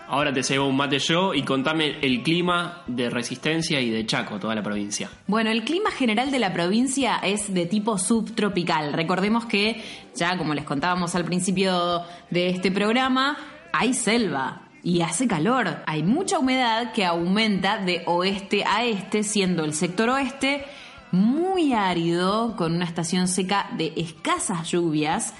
ahora 0.08 0.32
te 0.32 0.42
cebo 0.42 0.66
un 0.66 0.76
mate 0.76 0.98
yo 0.98 1.34
y 1.34 1.44
contame 1.44 2.00
el 2.02 2.24
clima 2.24 2.82
de 2.88 3.08
Resistencia 3.10 3.80
y 3.80 3.88
de 3.88 4.04
Chaco, 4.04 4.40
toda 4.40 4.56
la 4.56 4.62
provincia. 4.62 5.08
Bueno, 5.28 5.50
el 5.50 5.62
clima 5.62 5.92
general 5.92 6.32
de 6.32 6.40
la 6.40 6.52
provincia 6.52 7.20
es 7.22 7.54
de 7.54 7.66
tipo 7.66 7.96
subtropical. 7.96 8.92
Recordemos 8.92 9.46
que, 9.46 9.82
ya 10.16 10.36
como 10.36 10.52
les 10.52 10.64
contábamos 10.64 11.14
al 11.14 11.24
principio 11.24 12.02
de 12.30 12.48
este 12.48 12.72
programa, 12.72 13.38
hay 13.72 13.94
selva. 13.94 14.62
Y 14.82 15.00
hace 15.00 15.28
calor, 15.28 15.82
hay 15.86 16.02
mucha 16.02 16.40
humedad 16.40 16.92
que 16.92 17.04
aumenta 17.04 17.78
de 17.78 18.02
oeste 18.06 18.64
a 18.64 18.84
este, 18.84 19.22
siendo 19.22 19.64
el 19.64 19.74
sector 19.74 20.10
oeste 20.10 20.64
muy 21.12 21.72
árido, 21.72 22.56
con 22.56 22.74
una 22.74 22.84
estación 22.84 23.28
seca 23.28 23.70
de 23.76 23.92
escasas 23.96 24.68
lluvias, 24.68 25.32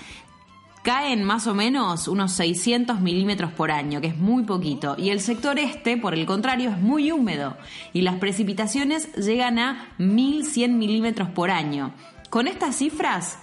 caen 0.85 1.25
más 1.25 1.47
o 1.47 1.55
menos 1.55 2.09
unos 2.09 2.33
600 2.33 3.01
milímetros 3.01 3.51
por 3.51 3.71
año, 3.71 4.03
que 4.03 4.09
es 4.09 4.19
muy 4.19 4.45
poquito. 4.45 4.95
Y 4.99 5.09
el 5.09 5.21
sector 5.21 5.59
este, 5.59 5.97
por 5.97 6.13
el 6.13 6.27
contrario, 6.27 6.71
es 6.71 6.79
muy 6.79 7.11
húmedo 7.11 7.57
y 7.95 8.03
las 8.03 8.17
precipitaciones 8.17 9.11
llegan 9.15 9.59
a 9.59 9.95
1100 9.97 10.79
milímetros 10.79 11.31
por 11.31 11.51
año. 11.51 11.95
Con 12.29 12.47
estas 12.47 12.77
cifras, 12.77 13.39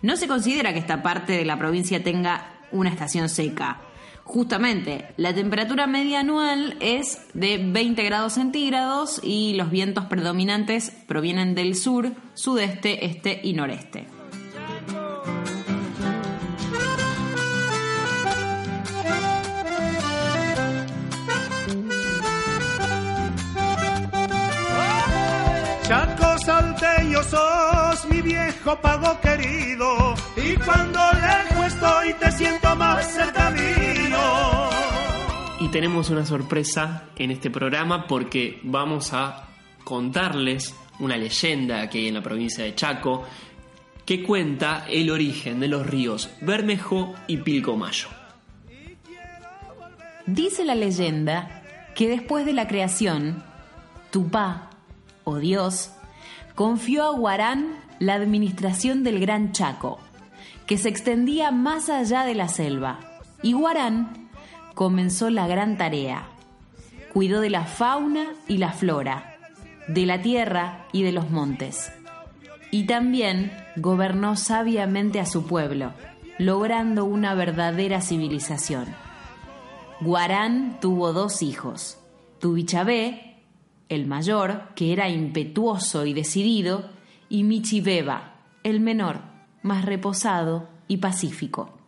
no 0.00 0.16
se 0.16 0.26
considera 0.26 0.72
que 0.72 0.78
esta 0.78 1.02
parte 1.02 1.34
de 1.34 1.44
la 1.44 1.58
provincia 1.58 2.02
tenga 2.02 2.50
una 2.72 2.88
estación 2.88 3.28
seca. 3.28 3.82
Justamente, 4.24 5.12
la 5.18 5.34
temperatura 5.34 5.86
media 5.86 6.20
anual 6.20 6.78
es 6.80 7.20
de 7.34 7.58
20 7.58 8.02
grados 8.04 8.32
centígrados 8.32 9.20
y 9.22 9.52
los 9.54 9.70
vientos 9.70 10.06
predominantes 10.06 10.92
provienen 11.06 11.54
del 11.54 11.76
sur, 11.76 12.12
sudeste, 12.32 13.04
este 13.04 13.38
y 13.44 13.52
noreste. 13.52 14.15
Chaco 25.86 26.36
salteño 26.38 27.22
sos 27.22 28.08
mi 28.10 28.20
viejo 28.20 28.76
pago 28.80 29.20
querido 29.20 30.14
y 30.36 30.56
cuando 30.56 30.98
lejos 31.12 31.66
estoy 31.66 32.12
te 32.14 32.32
siento 32.32 32.74
más 32.74 33.06
cerca 33.12 33.50
mío. 33.52 34.18
Y 35.60 35.68
tenemos 35.68 36.10
una 36.10 36.26
sorpresa 36.26 37.04
en 37.14 37.30
este 37.30 37.50
programa 37.50 38.08
porque 38.08 38.58
vamos 38.64 39.12
a 39.12 39.48
contarles 39.84 40.74
una 40.98 41.16
leyenda 41.16 41.88
que 41.88 41.98
hay 41.98 42.08
en 42.08 42.14
la 42.14 42.22
provincia 42.22 42.64
de 42.64 42.74
Chaco 42.74 43.24
que 44.04 44.24
cuenta 44.24 44.86
el 44.88 45.08
origen 45.08 45.60
de 45.60 45.68
los 45.68 45.86
ríos 45.86 46.30
Bermejo 46.40 47.14
y 47.28 47.36
Pilcomayo. 47.36 48.08
Dice 50.26 50.64
la 50.64 50.74
leyenda 50.74 51.62
que 51.94 52.08
después 52.08 52.44
de 52.44 52.54
la 52.54 52.66
creación, 52.66 53.44
Tupá, 54.10 54.70
o 55.26 55.38
Dios, 55.38 55.90
confió 56.54 57.04
a 57.04 57.10
Guarán 57.10 57.74
la 57.98 58.14
administración 58.14 59.02
del 59.02 59.18
Gran 59.18 59.50
Chaco, 59.50 59.98
que 60.66 60.78
se 60.78 60.88
extendía 60.88 61.50
más 61.50 61.88
allá 61.88 62.24
de 62.24 62.36
la 62.36 62.48
selva. 62.48 63.00
Y 63.42 63.52
Guarán 63.52 64.30
comenzó 64.74 65.28
la 65.28 65.48
gran 65.48 65.76
tarea. 65.76 66.28
Cuidó 67.12 67.40
de 67.40 67.50
la 67.50 67.64
fauna 67.64 68.28
y 68.46 68.58
la 68.58 68.72
flora, 68.72 69.36
de 69.88 70.06
la 70.06 70.22
tierra 70.22 70.86
y 70.92 71.02
de 71.02 71.10
los 71.10 71.28
montes. 71.30 71.92
Y 72.70 72.86
también 72.86 73.52
gobernó 73.74 74.36
sabiamente 74.36 75.18
a 75.18 75.26
su 75.26 75.44
pueblo, 75.44 75.92
logrando 76.38 77.04
una 77.04 77.34
verdadera 77.34 78.00
civilización. 78.00 78.86
Guarán 80.00 80.78
tuvo 80.80 81.12
dos 81.12 81.42
hijos, 81.42 81.98
Tubichabé, 82.38 83.35
el 83.88 84.06
mayor, 84.06 84.68
que 84.74 84.92
era 84.92 85.08
impetuoso 85.08 86.06
y 86.06 86.12
decidido, 86.12 86.90
y 87.28 87.44
Michibeba, 87.44 88.34
el 88.62 88.80
menor, 88.80 89.20
más 89.62 89.84
reposado 89.84 90.68
y 90.88 90.98
pacífico. 90.98 91.78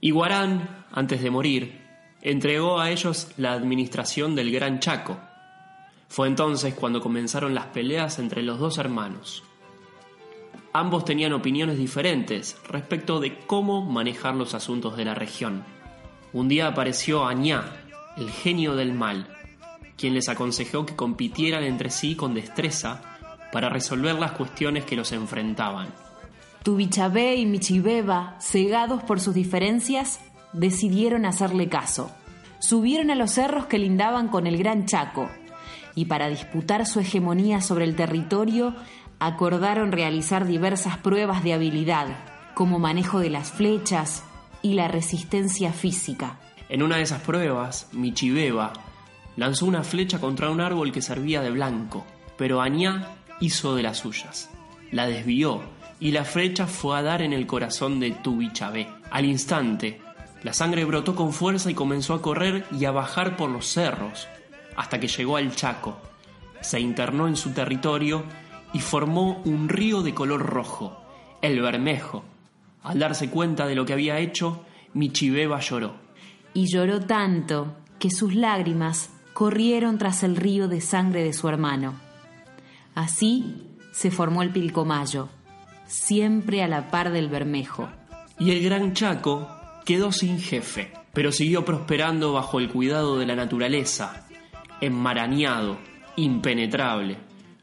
Y 0.00 0.10
Guarán, 0.10 0.86
antes 0.92 1.22
de 1.22 1.30
morir, 1.30 1.80
entregó 2.22 2.80
a 2.80 2.90
ellos 2.90 3.28
la 3.36 3.52
administración 3.52 4.34
del 4.34 4.50
Gran 4.50 4.80
Chaco. 4.80 5.18
Fue 6.08 6.28
entonces 6.28 6.74
cuando 6.74 7.00
comenzaron 7.00 7.54
las 7.54 7.66
peleas 7.66 8.18
entre 8.18 8.42
los 8.42 8.58
dos 8.58 8.78
hermanos. 8.78 9.44
Ambos 10.72 11.04
tenían 11.04 11.34
opiniones 11.34 11.76
diferentes 11.76 12.58
respecto 12.66 13.20
de 13.20 13.38
cómo 13.46 13.82
manejar 13.82 14.34
los 14.34 14.54
asuntos 14.54 14.96
de 14.96 15.04
la 15.04 15.14
región. 15.14 15.64
Un 16.32 16.48
día 16.48 16.68
apareció 16.68 17.26
Añá, 17.26 17.76
el 18.16 18.30
genio 18.30 18.74
del 18.74 18.94
mal, 18.94 19.28
quien 20.02 20.14
les 20.14 20.28
aconsejó 20.28 20.84
que 20.84 20.96
compitieran 20.96 21.62
entre 21.62 21.88
sí 21.88 22.16
con 22.16 22.34
destreza 22.34 23.02
para 23.52 23.68
resolver 23.68 24.16
las 24.16 24.32
cuestiones 24.32 24.84
que 24.84 24.96
los 24.96 25.12
enfrentaban. 25.12 25.90
Tubichabé 26.64 27.36
y 27.36 27.46
Michibeba, 27.46 28.36
cegados 28.40 29.04
por 29.04 29.20
sus 29.20 29.32
diferencias, 29.32 30.18
decidieron 30.52 31.24
hacerle 31.24 31.68
caso. 31.68 32.10
Subieron 32.58 33.12
a 33.12 33.14
los 33.14 33.30
cerros 33.30 33.66
que 33.66 33.78
lindaban 33.78 34.26
con 34.26 34.48
el 34.48 34.58
Gran 34.58 34.86
Chaco 34.86 35.30
y 35.94 36.06
para 36.06 36.28
disputar 36.28 36.84
su 36.84 36.98
hegemonía 36.98 37.60
sobre 37.60 37.84
el 37.84 37.94
territorio 37.94 38.74
acordaron 39.20 39.92
realizar 39.92 40.48
diversas 40.48 40.96
pruebas 40.96 41.44
de 41.44 41.52
habilidad, 41.52 42.08
como 42.54 42.80
manejo 42.80 43.20
de 43.20 43.30
las 43.30 43.52
flechas 43.52 44.24
y 44.62 44.74
la 44.74 44.88
resistencia 44.88 45.72
física. 45.72 46.40
En 46.68 46.82
una 46.82 46.96
de 46.96 47.02
esas 47.02 47.22
pruebas, 47.22 47.88
Michibeba 47.92 48.72
lanzó 49.36 49.66
una 49.66 49.82
flecha 49.82 50.20
contra 50.20 50.50
un 50.50 50.60
árbol 50.60 50.92
que 50.92 51.02
servía 51.02 51.40
de 51.40 51.50
blanco, 51.50 52.04
pero 52.36 52.60
Añá 52.60 53.08
hizo 53.40 53.74
de 53.74 53.82
las 53.82 53.98
suyas. 53.98 54.50
La 54.90 55.06
desvió 55.06 55.62
y 56.00 56.12
la 56.12 56.24
flecha 56.24 56.66
fue 56.66 56.98
a 56.98 57.02
dar 57.02 57.22
en 57.22 57.32
el 57.32 57.46
corazón 57.46 58.00
de 58.00 58.10
Tubichabé. 58.10 58.88
Al 59.10 59.24
instante, 59.24 60.00
la 60.42 60.52
sangre 60.52 60.84
brotó 60.84 61.14
con 61.14 61.32
fuerza 61.32 61.70
y 61.70 61.74
comenzó 61.74 62.14
a 62.14 62.22
correr 62.22 62.66
y 62.72 62.84
a 62.84 62.90
bajar 62.90 63.36
por 63.36 63.50
los 63.50 63.66
cerros, 63.66 64.26
hasta 64.76 64.98
que 64.98 65.08
llegó 65.08 65.36
al 65.36 65.54
Chaco. 65.54 65.96
Se 66.60 66.80
internó 66.80 67.28
en 67.28 67.36
su 67.36 67.52
territorio 67.52 68.24
y 68.72 68.80
formó 68.80 69.40
un 69.44 69.68
río 69.68 70.02
de 70.02 70.14
color 70.14 70.42
rojo, 70.42 71.00
el 71.40 71.60
Bermejo. 71.60 72.24
Al 72.82 72.98
darse 72.98 73.30
cuenta 73.30 73.66
de 73.66 73.76
lo 73.76 73.86
que 73.86 73.92
había 73.92 74.18
hecho, 74.18 74.64
Michibeba 74.94 75.60
lloró. 75.60 75.94
Y 76.54 76.66
lloró 76.66 77.00
tanto 77.00 77.76
que 77.98 78.10
sus 78.10 78.34
lágrimas 78.34 79.10
corrieron 79.32 79.98
tras 79.98 80.22
el 80.22 80.36
río 80.36 80.68
de 80.68 80.80
sangre 80.80 81.22
de 81.24 81.32
su 81.32 81.48
hermano. 81.48 81.94
Así 82.94 83.66
se 83.92 84.10
formó 84.10 84.42
el 84.42 84.50
Pilcomayo, 84.50 85.28
siempre 85.86 86.62
a 86.62 86.68
la 86.68 86.90
par 86.90 87.12
del 87.12 87.28
Bermejo. 87.28 87.88
Y 88.38 88.50
el 88.50 88.62
Gran 88.62 88.94
Chaco 88.94 89.48
quedó 89.84 90.12
sin 90.12 90.38
jefe, 90.38 90.92
pero 91.12 91.32
siguió 91.32 91.64
prosperando 91.64 92.32
bajo 92.32 92.58
el 92.58 92.68
cuidado 92.68 93.18
de 93.18 93.26
la 93.26 93.36
naturaleza, 93.36 94.26
enmarañado, 94.80 95.78
impenetrable, 96.16 97.18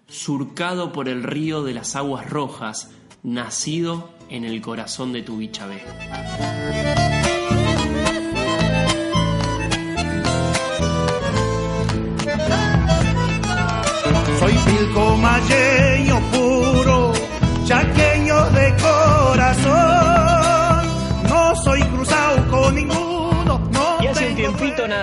surcado 0.08 0.92
por 0.92 1.10
el 1.10 1.24
río 1.24 1.64
de 1.64 1.74
las 1.74 1.96
aguas 1.96 2.30
rojas, 2.30 2.92
nacido 3.24 4.10
en 4.30 4.46
el 4.46 4.62
corazón 4.62 5.14
de. 5.14 5.26
Soy 5.26 7.09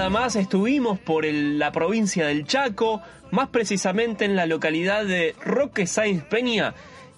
nada 0.08 0.20
más 0.20 0.36
estuvimos 0.36 1.00
por 1.00 1.26
el- 1.26 1.58
la 1.58 1.72
provincia 1.72 2.28
del 2.28 2.46
Chaco, 2.46 3.02
más 3.32 3.48
precisamente 3.48 4.24
en 4.24 4.36
la 4.36 4.46
localidad 4.46 5.04
de 5.04 5.34
Roque 5.44 5.88
Sáenz 5.88 6.22
Peña, 6.22 6.74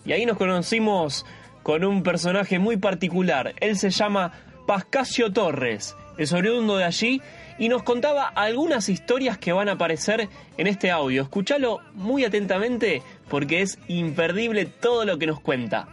y 0.06 0.12
ahí 0.12 0.24
nos 0.24 0.38
conocimos 0.38 1.26
con 1.62 1.84
un 1.84 2.02
personaje 2.02 2.58
muy 2.58 2.78
particular. 2.78 3.54
Él 3.60 3.76
se 3.76 3.90
llama 3.90 4.32
Pascasio 4.66 5.30
Torres, 5.30 5.94
es 6.16 6.32
oriundo 6.32 6.78
de 6.78 6.84
allí 6.84 7.20
y 7.58 7.68
nos 7.68 7.82
contaba 7.82 8.26
algunas 8.26 8.88
historias 8.88 9.36
que 9.36 9.52
van 9.52 9.68
a 9.68 9.72
aparecer 9.72 10.26
en 10.56 10.66
este 10.66 10.90
audio. 10.90 11.20
Escúchalo 11.24 11.80
muy 11.92 12.24
atentamente 12.24 13.02
porque 13.28 13.60
es 13.60 13.78
imperdible 13.88 14.64
todo 14.64 15.04
lo 15.04 15.18
que 15.18 15.26
nos 15.26 15.40
cuenta. 15.40 15.88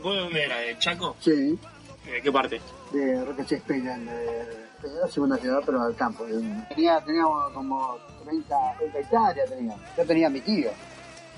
¿Vos 0.00 0.14
de 0.14 0.20
dónde 0.20 0.44
era? 0.44 0.58
¿De 0.58 0.78
Chaco? 0.78 1.16
Sí, 1.18 1.58
¿De 2.06 2.22
qué 2.22 2.30
parte? 2.30 2.60
de 2.92 3.24
Roque 3.24 3.42
de 3.42 4.63
la 4.92 5.08
segunda 5.08 5.36
ciudad, 5.38 5.60
pero 5.64 5.82
al 5.82 5.94
campo. 5.94 6.24
Tenía, 6.68 7.00
teníamos 7.00 7.52
como 7.52 7.96
30, 8.24 8.56
30 8.78 8.98
hectáreas, 8.98 9.50
tenía. 9.50 9.76
Yo 9.96 10.04
tenía 10.06 10.30
mi 10.30 10.40
tío. 10.40 10.70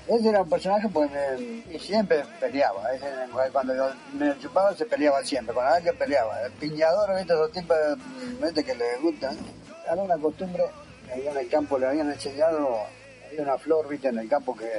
Ese 0.07 0.29
era 0.29 0.41
un 0.41 0.49
personaje 0.49 0.87
pues, 0.87 1.11
me- 1.11 1.63
y 1.73 1.79
siempre 1.79 2.23
peleaba. 2.39 2.91
Ese, 2.93 3.05
cuando 3.51 3.75
yo 3.75 3.89
me 4.13 4.37
chupaba 4.39 4.73
se 4.75 4.85
peleaba 4.85 5.21
siempre, 5.23 5.53
con 5.53 5.65
alguien 5.65 5.97
peleaba. 5.97 6.41
El 6.43 6.51
piñador, 6.53 7.15
¿viste? 7.17 7.33
esos 7.33 7.51
tipos 7.51 7.77
¿viste? 8.41 8.63
que 8.63 8.73
les 8.75 9.01
gustan. 9.01 9.37
Era 9.85 10.01
una 10.01 10.17
costumbre, 10.17 10.63
allá 11.13 11.31
en 11.31 11.37
el 11.37 11.49
campo 11.49 11.77
le 11.77 11.87
habían 11.87 12.09
enseñado, 12.11 12.77
había 13.27 13.41
una 13.41 13.57
flor, 13.57 13.87
¿viste? 13.89 14.07
En 14.09 14.17
el 14.19 14.27
campo 14.29 14.55
que 14.55 14.69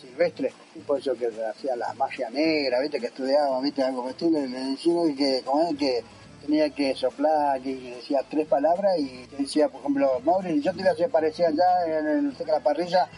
silvestre, 0.00 0.52
tipo 0.74 0.96
eso 0.96 1.14
que 1.14 1.26
hacía 1.44 1.76
la 1.76 1.92
magia 1.94 2.30
negra, 2.30 2.80
viste, 2.80 2.98
que 3.00 3.06
estudiaba, 3.06 3.60
viste, 3.60 3.82
algo 3.82 4.04
vestido, 4.04 4.40
le 4.40 4.48
decían 4.48 5.14
que, 5.16 5.42
como 5.44 5.68
es 5.70 5.76
que 5.76 6.04
tenía 6.40 6.70
que 6.70 6.94
soplar, 6.94 7.60
que 7.60 7.74
decía 7.74 8.20
tres 8.28 8.46
palabras 8.46 8.98
y 8.98 9.26
decía, 9.38 9.68
por 9.68 9.80
ejemplo, 9.80 10.20
Mauri, 10.24 10.60
yo 10.60 10.72
te 10.72 10.80
iba 10.80 10.90
a 10.90 10.94
allá 10.94 12.18
en 12.18 12.32
cerca 12.32 12.52
de 12.52 12.58
la 12.58 12.64
parrilla 12.64 13.08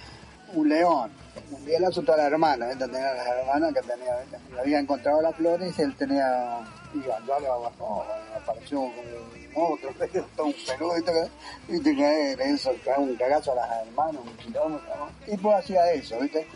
un 0.54 0.68
león. 0.68 1.10
Un 1.50 1.64
día 1.64 1.80
la 1.80 1.88
asustó 1.88 2.12
a 2.12 2.18
la 2.18 2.26
hermana, 2.26 2.66
¿viste? 2.68 2.86
tenía 2.86 3.14
las 3.14 3.26
hermanas 3.26 3.72
que 3.74 3.80
tenía. 3.80 4.14
Le 4.54 4.60
había 4.60 4.78
encontrado 4.78 5.22
las 5.22 5.34
flores 5.34 5.78
y 5.78 5.82
él 5.82 5.94
tenía, 5.96 6.60
iba 6.94 7.14
a 7.14 7.54
abajo, 7.54 8.04
apareció 8.36 8.78
como 8.80 8.92
un 8.92 9.72
otro, 9.72 9.90
todo 10.36 10.46
un 10.46 10.54
peludo, 10.66 10.94
que 11.82 12.32
era 12.32 12.44
eso, 12.44 12.74
un 12.98 13.16
cagazo 13.16 13.52
a 13.52 13.54
las 13.56 13.86
hermanas, 13.86 14.22
un 14.22 14.36
kilómetro, 14.36 14.96
¿no? 14.96 15.32
Y 15.32 15.36
pues 15.36 15.56
hacía 15.56 15.92
eso, 15.92 16.18
¿viste? 16.20 16.46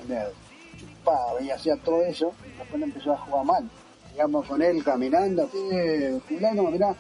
Chupaba 0.79 1.41
y 1.41 1.51
hacía 1.51 1.77
todo 1.77 2.03
eso, 2.03 2.33
después 2.59 2.79
le 2.81 2.87
empezó 2.87 3.13
a 3.13 3.19
jugar 3.19 3.45
mal. 3.45 3.71
Íbamos 4.17 4.47
con 4.47 4.63
él 4.63 4.83
caminando, 4.83 5.47
eh, 5.71 6.19
fulano, 6.27 6.71
mirá, 6.71 6.97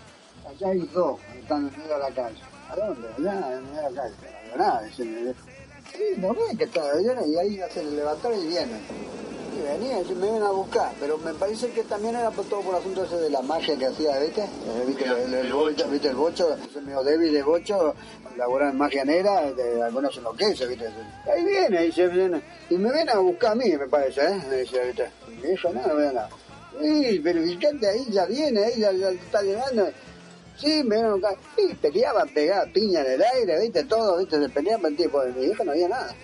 allá 0.47 0.69
hay 0.69 0.81
dos, 0.93 1.19
están 1.35 1.67
en 1.67 1.79
medio 1.79 1.95
de 1.95 1.99
la 1.99 2.11
calle. 2.11 2.43
¿A 2.69 2.77
dónde? 2.77 3.09
Allá, 3.09 3.57
en 3.57 3.65
medio 3.71 3.89
de 3.89 3.91
la 3.91 4.03
calle. 4.03 4.15
No 4.51 4.57
nada, 4.59 4.83
viejo. 4.83 5.41
Sí, 5.93 6.03
no 6.19 6.35
ve 6.35 6.57
que 6.59 6.65
está, 6.65 6.83
viene 6.97 7.27
y 7.27 7.39
ahí 7.39 7.61
se 7.73 7.85
levantaron 7.85 8.39
y 8.39 8.49
vienen. 8.49 8.81
Y 9.57 9.63
venía, 9.63 10.03
y 10.03 10.15
me 10.15 10.23
vienen 10.25 10.43
a 10.43 10.51
buscar, 10.51 10.93
pero 11.01 11.17
me 11.17 11.33
parece 11.33 11.71
que 11.71 11.85
también 11.85 12.17
era 12.17 12.31
por 12.31 12.45
todo 12.45 12.61
por 12.61 12.75
el 12.75 12.81
asunto 12.81 13.05
ese 13.05 13.17
de 13.17 13.31
la 13.31 13.41
magia 13.41 13.79
que 13.79 13.87
hacía, 13.87 14.19
¿viste? 14.19 14.43
Eh, 14.43 14.85
¿Viste 14.87 15.05
el, 15.07 15.33
el 15.33 15.53
bocho? 15.55 15.89
¿Viste 15.89 16.09
el 16.09 16.17
bocho? 16.17 16.55
Es 16.55 16.83
medio 16.83 17.03
débil 17.03 17.33
de 17.33 17.43
bocho, 17.43 17.95
labora 18.37 18.69
en 18.69 18.77
magia 18.77 19.07
negra, 19.07 19.51
de, 19.53 19.83
algunos 19.83 20.15
enloquece, 20.19 20.67
¿viste? 20.67 20.87
Ahí 21.35 21.43
viene, 21.47 21.87
y 21.87 21.93
se 21.93 22.09
viene, 22.09 22.43
y 22.69 22.75
me 22.75 22.93
viene 22.93 23.11
a 23.11 23.19
buscar 23.21 23.53
a 23.53 23.55
mí, 23.55 23.75
me 23.75 23.89
parece, 23.89 24.21
¿eh? 24.21 24.43
Me 24.51 24.57
dice, 24.59 24.85
¿viste? 24.85 25.11
Y 25.43 25.53
eso 25.53 25.73
no, 25.73 25.81
no 25.87 25.97
veo 25.97 26.13
nada. 26.13 26.29
Sí, 26.81 27.21
pero 27.23 27.43
fíjate, 27.43 27.89
ahí 27.89 28.07
ya 28.11 28.27
viene, 28.27 28.65
ahí 28.65 28.81
ya, 28.81 28.91
está 28.91 29.43
llegando. 29.43 29.89
Sí, 30.57 30.83
me 30.85 30.97
vieron 30.97 31.25
acá. 31.25 31.37
Sí, 31.57 31.75
peleaban, 31.81 32.29
pegaban 32.29 32.73
piña 32.73 33.01
en 33.01 33.13
el 33.13 33.23
aire, 33.23 33.61
viste, 33.61 33.85
todo, 33.85 34.19
viste, 34.19 34.39
se 34.41 34.49
peleaban, 34.49 34.97
tipo, 34.97 35.23
de 35.23 35.33
mi 35.33 35.47
hija 35.47 35.65
no 35.65 35.73
había 35.73 35.89
nada. 35.89 36.15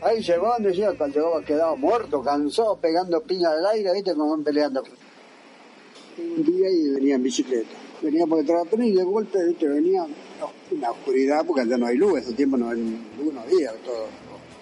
Ahí 0.00 0.20
llegó, 0.22 0.54
decía, 0.58 0.92
cuando 0.96 1.16
llegó 1.20 1.40
quedado 1.42 1.76
muerto, 1.76 2.22
cansado, 2.22 2.76
pegando 2.76 3.22
piña 3.22 3.52
en 3.52 3.58
el 3.58 3.66
aire, 3.66 3.92
viste, 3.92 4.14
como 4.14 4.30
van 4.30 4.44
peleando. 4.44 4.82
Un 6.18 6.44
día 6.44 6.70
y 6.70 6.90
venía 6.90 7.14
en 7.14 7.22
bicicleta. 7.22 7.70
Venía 8.02 8.26
por 8.26 8.38
detrás 8.38 8.68
de 8.70 8.86
y 8.86 8.92
de 8.92 9.04
golpe, 9.04 9.38
viste, 9.44 9.68
venía 9.68 10.04
no, 10.40 10.50
una 10.70 10.90
oscuridad, 10.90 11.44
porque 11.46 11.62
allá 11.62 11.76
no 11.76 11.86
hay 11.86 11.96
luz, 11.96 12.20
ese 12.20 12.32
tiempo 12.32 12.56
no 12.56 12.70
hay 12.70 12.80
luz, 12.80 13.32
no 13.32 13.40
había, 13.40 13.72
todo 13.84 14.06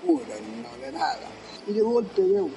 oscuro, 0.03 0.25
no 0.63 0.69
había 0.69 0.93
nada. 0.93 1.29
Y 1.67 1.73
de 1.73 1.81
golpe 1.81 2.23
veo 2.23 2.51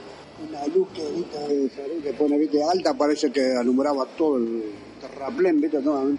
una 0.50 0.66
luz 0.68 0.88
que, 0.94 1.04
viste, 1.12 2.02
que 2.04 2.14
pone, 2.14 2.38
viste, 2.38 2.64
alta, 2.64 2.94
parece 2.94 3.32
que 3.32 3.56
alumbraba 3.56 4.06
todo 4.18 4.38
el 4.38 4.64
terraplén, 5.02 5.60
viste, 5.60 5.80
todo. 5.80 6.12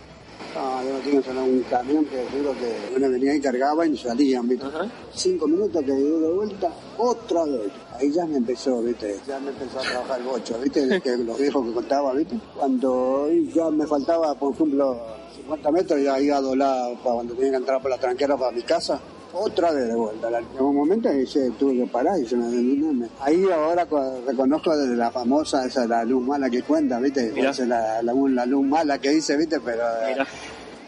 Ah, 0.56 0.82
yo 0.84 0.98
tengo 0.98 1.20
que 1.20 1.30
un 1.30 1.62
camión 1.62 2.04
que 2.04 2.24
digo 2.36 2.52
que 2.52 2.96
uno 2.96 3.10
venía 3.10 3.34
y 3.34 3.40
cargaba 3.40 3.86
y 3.86 3.96
salían, 3.96 4.48
¿viste? 4.48 4.66
Cinco 5.12 5.48
minutos 5.48 5.82
que 5.84 5.92
dio 5.92 6.20
de 6.20 6.32
vuelta, 6.32 6.70
otra 6.96 7.44
vez. 7.44 7.72
Ahí 7.98 8.12
ya 8.12 8.24
me 8.24 8.36
empezó, 8.36 8.80
¿viste? 8.80 9.18
Ya 9.26 9.40
me 9.40 9.50
empezó 9.50 9.80
a 9.80 9.82
trabajar 9.82 10.20
el 10.20 10.26
bocho, 10.26 10.58
¿viste? 10.60 11.00
Que 11.00 11.16
los 11.16 11.38
viejos 11.38 11.66
que 11.66 11.72
contaba, 11.72 12.12
¿viste? 12.14 12.38
Cuando 12.56 13.28
ya 13.52 13.68
me 13.70 13.86
faltaba, 13.86 14.34
por 14.36 14.54
ejemplo, 14.54 15.00
50 15.36 15.70
metros, 15.72 16.00
ya 16.02 16.20
iba 16.20 16.36
a 16.36 16.40
doblar 16.40 16.94
para 17.02 17.14
cuando 17.16 17.34
tenía 17.34 17.50
que 17.50 17.56
entrar 17.56 17.82
por 17.82 17.90
la 17.90 17.98
tranquera 17.98 18.36
para 18.36 18.52
mi 18.52 18.62
casa. 18.62 19.00
Otra 19.34 19.72
vez 19.72 19.88
de 19.88 19.94
vuelta. 19.94 20.28
En 20.28 20.64
un 20.64 20.76
momento 20.76 21.10
dice, 21.10 21.50
tuve 21.58 21.76
que 21.76 21.86
parar 21.86 22.18
y 22.20 22.26
se 22.26 22.36
me, 22.36 23.08
Ahí 23.20 23.44
ahora 23.50 23.84
co- 23.86 24.20
reconozco 24.26 24.76
de 24.76 24.94
la 24.96 25.10
famosa, 25.10 25.66
esa 25.66 25.86
la 25.86 26.04
luz 26.04 26.24
mala 26.24 26.48
que 26.48 26.62
cuenta, 26.62 26.98
¿viste? 27.00 27.32
Mirá. 27.32 27.50
Esa 27.50 27.66
La, 27.66 28.02
la, 28.02 28.12
la 28.14 28.46
luz 28.46 28.64
mala 28.64 28.98
que 28.98 29.10
dice, 29.10 29.36
¿viste? 29.36 29.58
Pero 29.60 29.82
Mirá. 30.08 30.26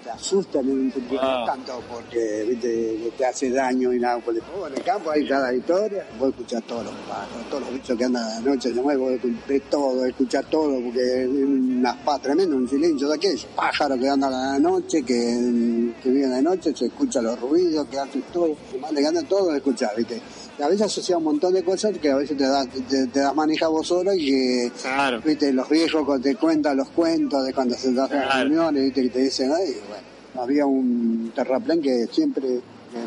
Te 0.07 0.13
asusta 0.13 0.63
no 0.63 0.69
te 0.93 0.99
entiendes 1.01 1.19
Ah. 1.21 1.45
tanto 1.47 1.83
porque 1.91 2.45
¿viste? 2.49 3.11
te 3.19 3.27
hace 3.27 3.51
daño 3.51 3.93
y 3.93 3.99
nada. 3.99 4.21
Porque, 4.25 4.41
oh, 4.57 4.67
en 4.69 4.75
el 4.75 4.83
campo 4.85 5.11
hay 5.11 5.27
cada 5.27 5.53
historia, 5.53 6.07
vos 6.19 6.29
escuchás 6.31 6.63
todos 6.63 6.85
los 6.85 6.95
pájaros, 7.09 7.51
todos 7.51 7.63
los 7.65 7.73
bichos 7.73 7.99
que 7.99 8.05
andan 8.05 8.23
a 8.23 8.35
la 8.35 8.41
noche, 8.41 8.73
se 8.73 8.81
mueven, 8.81 9.21
vos 9.21 9.31
ves 9.49 9.63
todo, 9.69 10.07
escuchás 10.07 10.45
todo, 10.49 10.81
porque 10.81 11.23
es 11.25 11.29
una 11.29 11.97
paz 12.05 12.23
tremendo, 12.23 12.57
un 12.57 12.69
silencio 12.69 13.09
de 13.09 13.15
aquellos. 13.17 13.47
Pájaros 13.57 13.99
que 13.99 14.09
andan 14.09 14.33
a 14.33 14.53
la 14.53 14.59
noche, 14.61 15.03
que, 15.03 15.93
que 16.03 16.09
viven 16.11 16.31
de 16.31 16.43
noche, 16.43 16.73
se 16.77 16.87
escuchan 16.87 17.25
los 17.25 17.41
ruidos, 17.41 17.89
que 17.89 17.99
hacen 17.99 18.23
todo, 18.33 18.57
que 18.71 18.79
mandan, 18.79 19.27
todo, 19.27 19.55
escuchás, 19.57 19.91
¿viste? 19.97 20.21
A 20.63 20.69
veces 20.69 20.83
asocia 20.87 21.19
un 21.19 21.25
montón 21.25 21.53
de 21.53 21.63
cosas 21.63 21.97
que 21.99 22.11
a 22.11 22.17
veces 22.17 22.37
te 22.37 22.45
das, 22.45 22.67
te, 22.89 23.07
te 23.09 23.21
das 23.21 23.35
manija 23.35 23.69
vos 23.69 23.87
solo 23.87 24.15
y 24.15 24.25
que 24.27 24.73
Claro. 24.81 25.21
viste, 25.23 25.53
los 25.53 25.69
viejos 25.69 26.23
te 26.23 26.35
cuentan 26.37 26.77
los 26.79 26.89
cuentos 26.89 27.45
de 27.45 27.53
cuando 27.53 27.75
se 27.77 27.93
las 27.93 28.09
Claro. 28.09 28.41
reuniones, 28.49 28.85
viste, 28.85 29.03
que 29.03 29.11
te 29.11 29.19
dicen, 29.25 29.53
ay, 29.53 29.75
bueno, 29.89 30.43
había 30.43 30.65
un 30.67 31.31
terraplén 31.35 31.83
que 31.83 32.07
siempre 32.11 32.61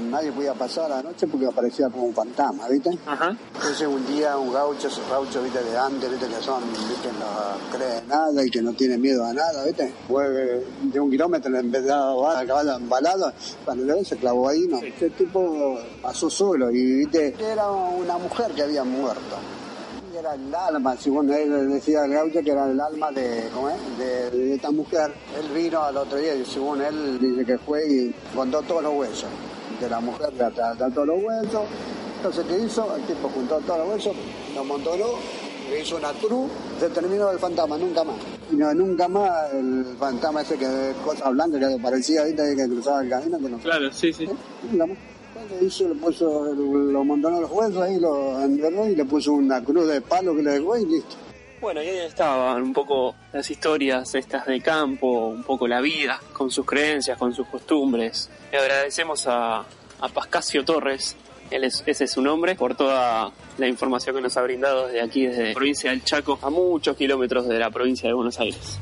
nadie 0.10 0.32
podía 0.32 0.54
pasar 0.54 0.86
a 0.92 0.98
la 0.98 1.04
noche 1.04 1.28
porque 1.28 1.46
aparecía 1.46 1.90
como 1.90 2.06
un 2.06 2.14
fantasma, 2.14 2.68
viste. 2.68 2.98
Ajá. 3.06 3.36
Entonces 3.56 3.88
un 3.88 4.06
día 4.08 4.38
un 4.38 4.54
gaucho, 4.54 4.88
esos 4.88 5.08
gauchos, 5.10 5.44
viste, 5.44 5.64
de 5.64 5.78
antes, 5.78 6.10
viste, 6.10 6.28
que 6.28 6.44
son, 6.44 6.64
viste, 6.72 7.10
no 7.20 7.78
creen 7.78 8.08
nada 8.08 8.46
y 8.46 8.50
que 8.50 8.62
no 8.62 8.74
tienen 8.74 9.02
miedo 9.02 9.24
a 9.26 9.34
nada, 9.34 9.64
viste. 9.66 9.94
Fue 10.08 10.28
de 10.82 11.00
un 11.00 11.10
kilómetro 11.10 11.56
en 11.56 11.72
vez 11.72 11.84
de 11.84 11.92
a 11.92 12.46
caballo 12.46 12.76
embalado, 12.76 13.32
cuando 13.66 13.86
le 13.86 14.04
se 14.06 14.18
clavó 14.18 14.50
ahí, 14.50 14.66
no. 14.68 14.80
Ese 14.80 15.10
tipo 15.12 15.78
pasó 16.02 16.30
solo 16.30 16.72
y, 16.72 17.00
viste, 17.00 17.36
era 17.40 17.70
una 17.72 18.18
mujer 18.18 18.52
que 18.52 18.64
había 18.64 18.84
muerto. 18.84 19.38
Y 20.12 20.18
Era 20.18 20.34
el 20.34 20.54
alma, 20.54 20.98
según 20.98 21.32
él 21.32 21.70
decía 21.70 22.06
el 22.06 22.12
gaucho, 22.12 22.42
que 22.42 22.52
era 22.52 22.70
el 22.70 22.80
alma 22.80 23.12
de, 23.12 23.50
¿cómo 23.54 23.70
es? 23.70 23.98
De, 23.98 24.32
de 24.32 24.56
esta 24.56 24.72
mujer. 24.72 25.14
Él 25.38 25.50
vino 25.54 25.84
al 25.84 25.98
otro 25.98 26.18
día 26.18 26.34
y 26.36 26.46
según 26.46 26.82
él 26.82 27.20
dice 27.20 27.46
que 27.46 27.58
fue 27.60 27.88
y 27.88 28.16
contó 28.36 28.62
todos 28.64 28.84
los 28.84 28.94
huesos. 28.96 29.30
De 29.80 29.90
la 29.90 30.00
mujer 30.00 30.34
le 30.34 30.44
atrapó 30.44 30.90
todos 30.92 31.08
los 31.08 31.24
huesos. 31.24 31.62
Entonces, 32.18 32.46
¿qué 32.50 32.60
hizo? 32.60 32.96
El 32.96 33.04
tipo 33.04 33.30
juntó 33.30 33.60
todos 33.60 33.80
los 33.80 33.90
huesos, 33.90 34.16
lo 34.54 34.62
amontonó, 34.62 35.06
le 35.70 35.82
hizo 35.82 35.96
una 35.96 36.12
cruz, 36.12 36.52
se 36.80 36.90
terminó 36.90 37.32
el 37.32 37.40
fantasma, 37.40 37.78
nunca 37.78 38.04
más. 38.04 38.16
Y 38.52 38.56
no, 38.56 38.74
nunca 38.74 39.08
más 39.08 39.54
el 39.54 39.86
fantasma 39.98 40.42
ese 40.42 40.58
que 40.58 40.68
de 40.68 40.94
cosas 40.96 41.32
blancas 41.32 41.60
que 41.60 41.82
parecía 41.82 42.22
ahorita 42.22 42.44
que 42.56 42.68
cruzaba 42.68 43.02
el 43.04 43.10
camino, 43.10 43.38
que 43.38 43.50
no 43.50 43.58
Claro, 43.60 43.92
sí, 43.94 44.12
sí. 44.12 44.28
Nunca 44.70 44.86
más. 44.88 44.98
Entonces 45.42 45.68
hizo, 45.68 45.88
le 45.88 45.96
puso, 45.96 46.54
lo 46.54 47.04
montonó 47.06 47.40
los 47.40 47.52
huesos 47.52 47.82
ahí, 47.82 48.00
lo 48.00 48.42
enterró 48.42 48.86
y 48.88 48.96
le 48.96 49.06
puso 49.06 49.34
una 49.34 49.64
cruz 49.64 49.88
de 49.88 50.02
palo 50.02 50.36
que 50.36 50.44
le 50.44 50.52
dejó 50.52 50.78
y 50.78 50.86
listo. 50.86 51.16
Bueno, 51.62 51.84
y 51.84 51.88
ahí 51.88 51.98
estaban 52.00 52.62
un 52.62 52.74
poco 52.74 53.16
las 53.34 53.50
historias 53.52 54.16
estas 54.16 54.46
de 54.46 54.62
campo, 54.62 55.28
un 55.28 55.44
poco 55.44 55.68
la 55.68 55.82
vida, 55.82 56.20
con 56.34 56.50
sus 56.52 56.66
creencias, 56.66 57.18
con 57.18 57.34
sus 57.34 57.48
costumbres. 57.48 58.30
Le 58.52 58.58
agradecemos 58.60 59.28
a, 59.28 59.60
a 60.00 60.08
Pascasio 60.14 60.64
Torres, 60.64 61.18
él 61.52 61.66
es- 61.66 61.84
ese 61.86 62.06
es 62.06 62.12
su 62.12 62.22
nombre, 62.22 62.56
por 62.56 62.76
toda 62.76 63.32
la 63.58 63.68
información 63.68 64.16
que 64.16 64.22
nos 64.22 64.38
ha 64.38 64.42
brindado 64.42 64.88
desde 64.88 65.02
aquí, 65.02 65.26
desde 65.26 65.50
la 65.50 65.54
provincia 65.54 65.90
del 65.90 66.04
Chaco, 66.04 66.40
a 66.42 66.50
muchos 66.50 66.96
kilómetros 66.96 67.48
de 67.48 67.60
la 67.60 67.70
provincia 67.72 68.08
de 68.08 68.14
Buenos 68.14 68.40
Aires. 68.40 68.80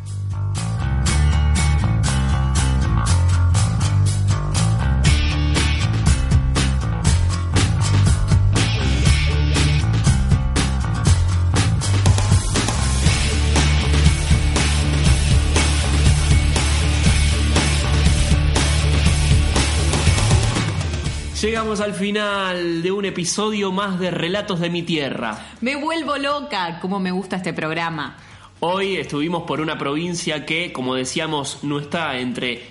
Llegamos 21.58 21.82
al 21.82 21.96
final 21.96 22.84
de 22.84 22.92
un 22.92 23.06
episodio 23.06 23.72
más 23.72 24.00
de 24.00 24.12
Relatos 24.12 24.60
de 24.60 24.70
mi 24.70 24.84
Tierra. 24.84 25.54
Me 25.60 25.76
vuelvo 25.76 26.16
loca, 26.16 26.78
como 26.80 27.00
me 27.00 27.10
gusta 27.10 27.38
este 27.38 27.52
programa. 27.52 28.16
Hoy 28.60 28.98
estuvimos 28.98 29.42
por 29.42 29.60
una 29.60 29.76
provincia 29.76 30.46
que, 30.46 30.72
como 30.72 30.94
decíamos, 30.94 31.64
no 31.64 31.80
está 31.80 32.20
entre 32.20 32.62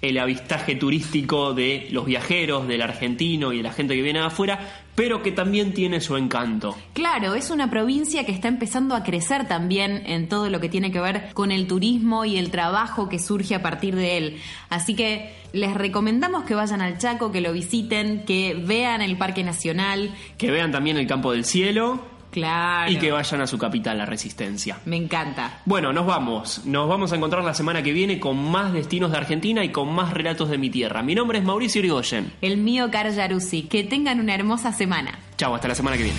el 0.00 0.16
avistaje 0.16 0.76
turístico 0.76 1.54
de 1.54 1.88
los 1.90 2.06
viajeros, 2.06 2.68
del 2.68 2.82
argentino 2.82 3.52
y 3.52 3.56
de 3.56 3.62
la 3.64 3.72
gente 3.72 3.96
que 3.96 4.02
viene 4.02 4.20
de 4.20 4.26
afuera, 4.26 4.84
pero 4.96 5.22
que 5.22 5.30
también 5.30 5.72
tiene 5.72 6.00
su 6.00 6.16
encanto. 6.16 6.74
Claro, 6.94 7.34
es 7.34 7.50
una 7.50 7.70
provincia 7.70 8.24
que 8.24 8.32
está 8.32 8.48
empezando 8.48 8.96
a 8.96 9.04
crecer 9.04 9.46
también 9.46 10.02
en 10.06 10.28
todo 10.28 10.50
lo 10.50 10.58
que 10.58 10.68
tiene 10.68 10.90
que 10.90 10.98
ver 10.98 11.32
con 11.34 11.52
el 11.52 11.68
turismo 11.68 12.24
y 12.24 12.38
el 12.38 12.50
trabajo 12.50 13.08
que 13.08 13.20
surge 13.20 13.54
a 13.54 13.62
partir 13.62 13.94
de 13.94 14.16
él. 14.16 14.40
Así 14.70 14.96
que 14.96 15.34
les 15.52 15.74
recomendamos 15.74 16.44
que 16.44 16.54
vayan 16.54 16.80
al 16.80 16.98
Chaco, 16.98 17.30
que 17.30 17.40
lo 17.40 17.52
visiten, 17.52 18.24
que 18.24 18.54
vean 18.54 19.02
el 19.02 19.16
Parque 19.16 19.44
Nacional. 19.44 20.12
Que 20.38 20.50
vean 20.50 20.72
también 20.72 20.96
el 20.96 21.06
Campo 21.06 21.30
del 21.30 21.44
Cielo 21.44 22.15
Claro. 22.36 22.92
y 22.92 22.98
que 22.98 23.10
vayan 23.10 23.40
a 23.40 23.46
su 23.46 23.56
capital, 23.56 23.96
la 23.96 24.04
Resistencia. 24.04 24.78
Me 24.84 24.96
encanta. 24.96 25.60
Bueno, 25.64 25.90
nos 25.94 26.04
vamos. 26.04 26.66
Nos 26.66 26.86
vamos 26.86 27.10
a 27.12 27.16
encontrar 27.16 27.42
la 27.42 27.54
semana 27.54 27.82
que 27.82 27.92
viene 27.94 28.20
con 28.20 28.36
más 28.36 28.74
destinos 28.74 29.10
de 29.10 29.16
Argentina 29.16 29.64
y 29.64 29.70
con 29.70 29.90
más 29.90 30.12
relatos 30.12 30.50
de 30.50 30.58
mi 30.58 30.68
tierra. 30.68 31.02
Mi 31.02 31.14
nombre 31.14 31.38
es 31.38 31.44
Mauricio 31.44 31.78
Irigoyen. 31.78 32.32
El 32.42 32.58
mío, 32.58 32.90
Car 32.90 33.10
Yaruzzi. 33.10 33.62
Que 33.62 33.84
tengan 33.84 34.20
una 34.20 34.34
hermosa 34.34 34.70
semana. 34.72 35.18
Chau, 35.38 35.54
hasta 35.54 35.68
la 35.68 35.74
semana 35.74 35.96
que 35.96 36.02
viene. 36.04 36.18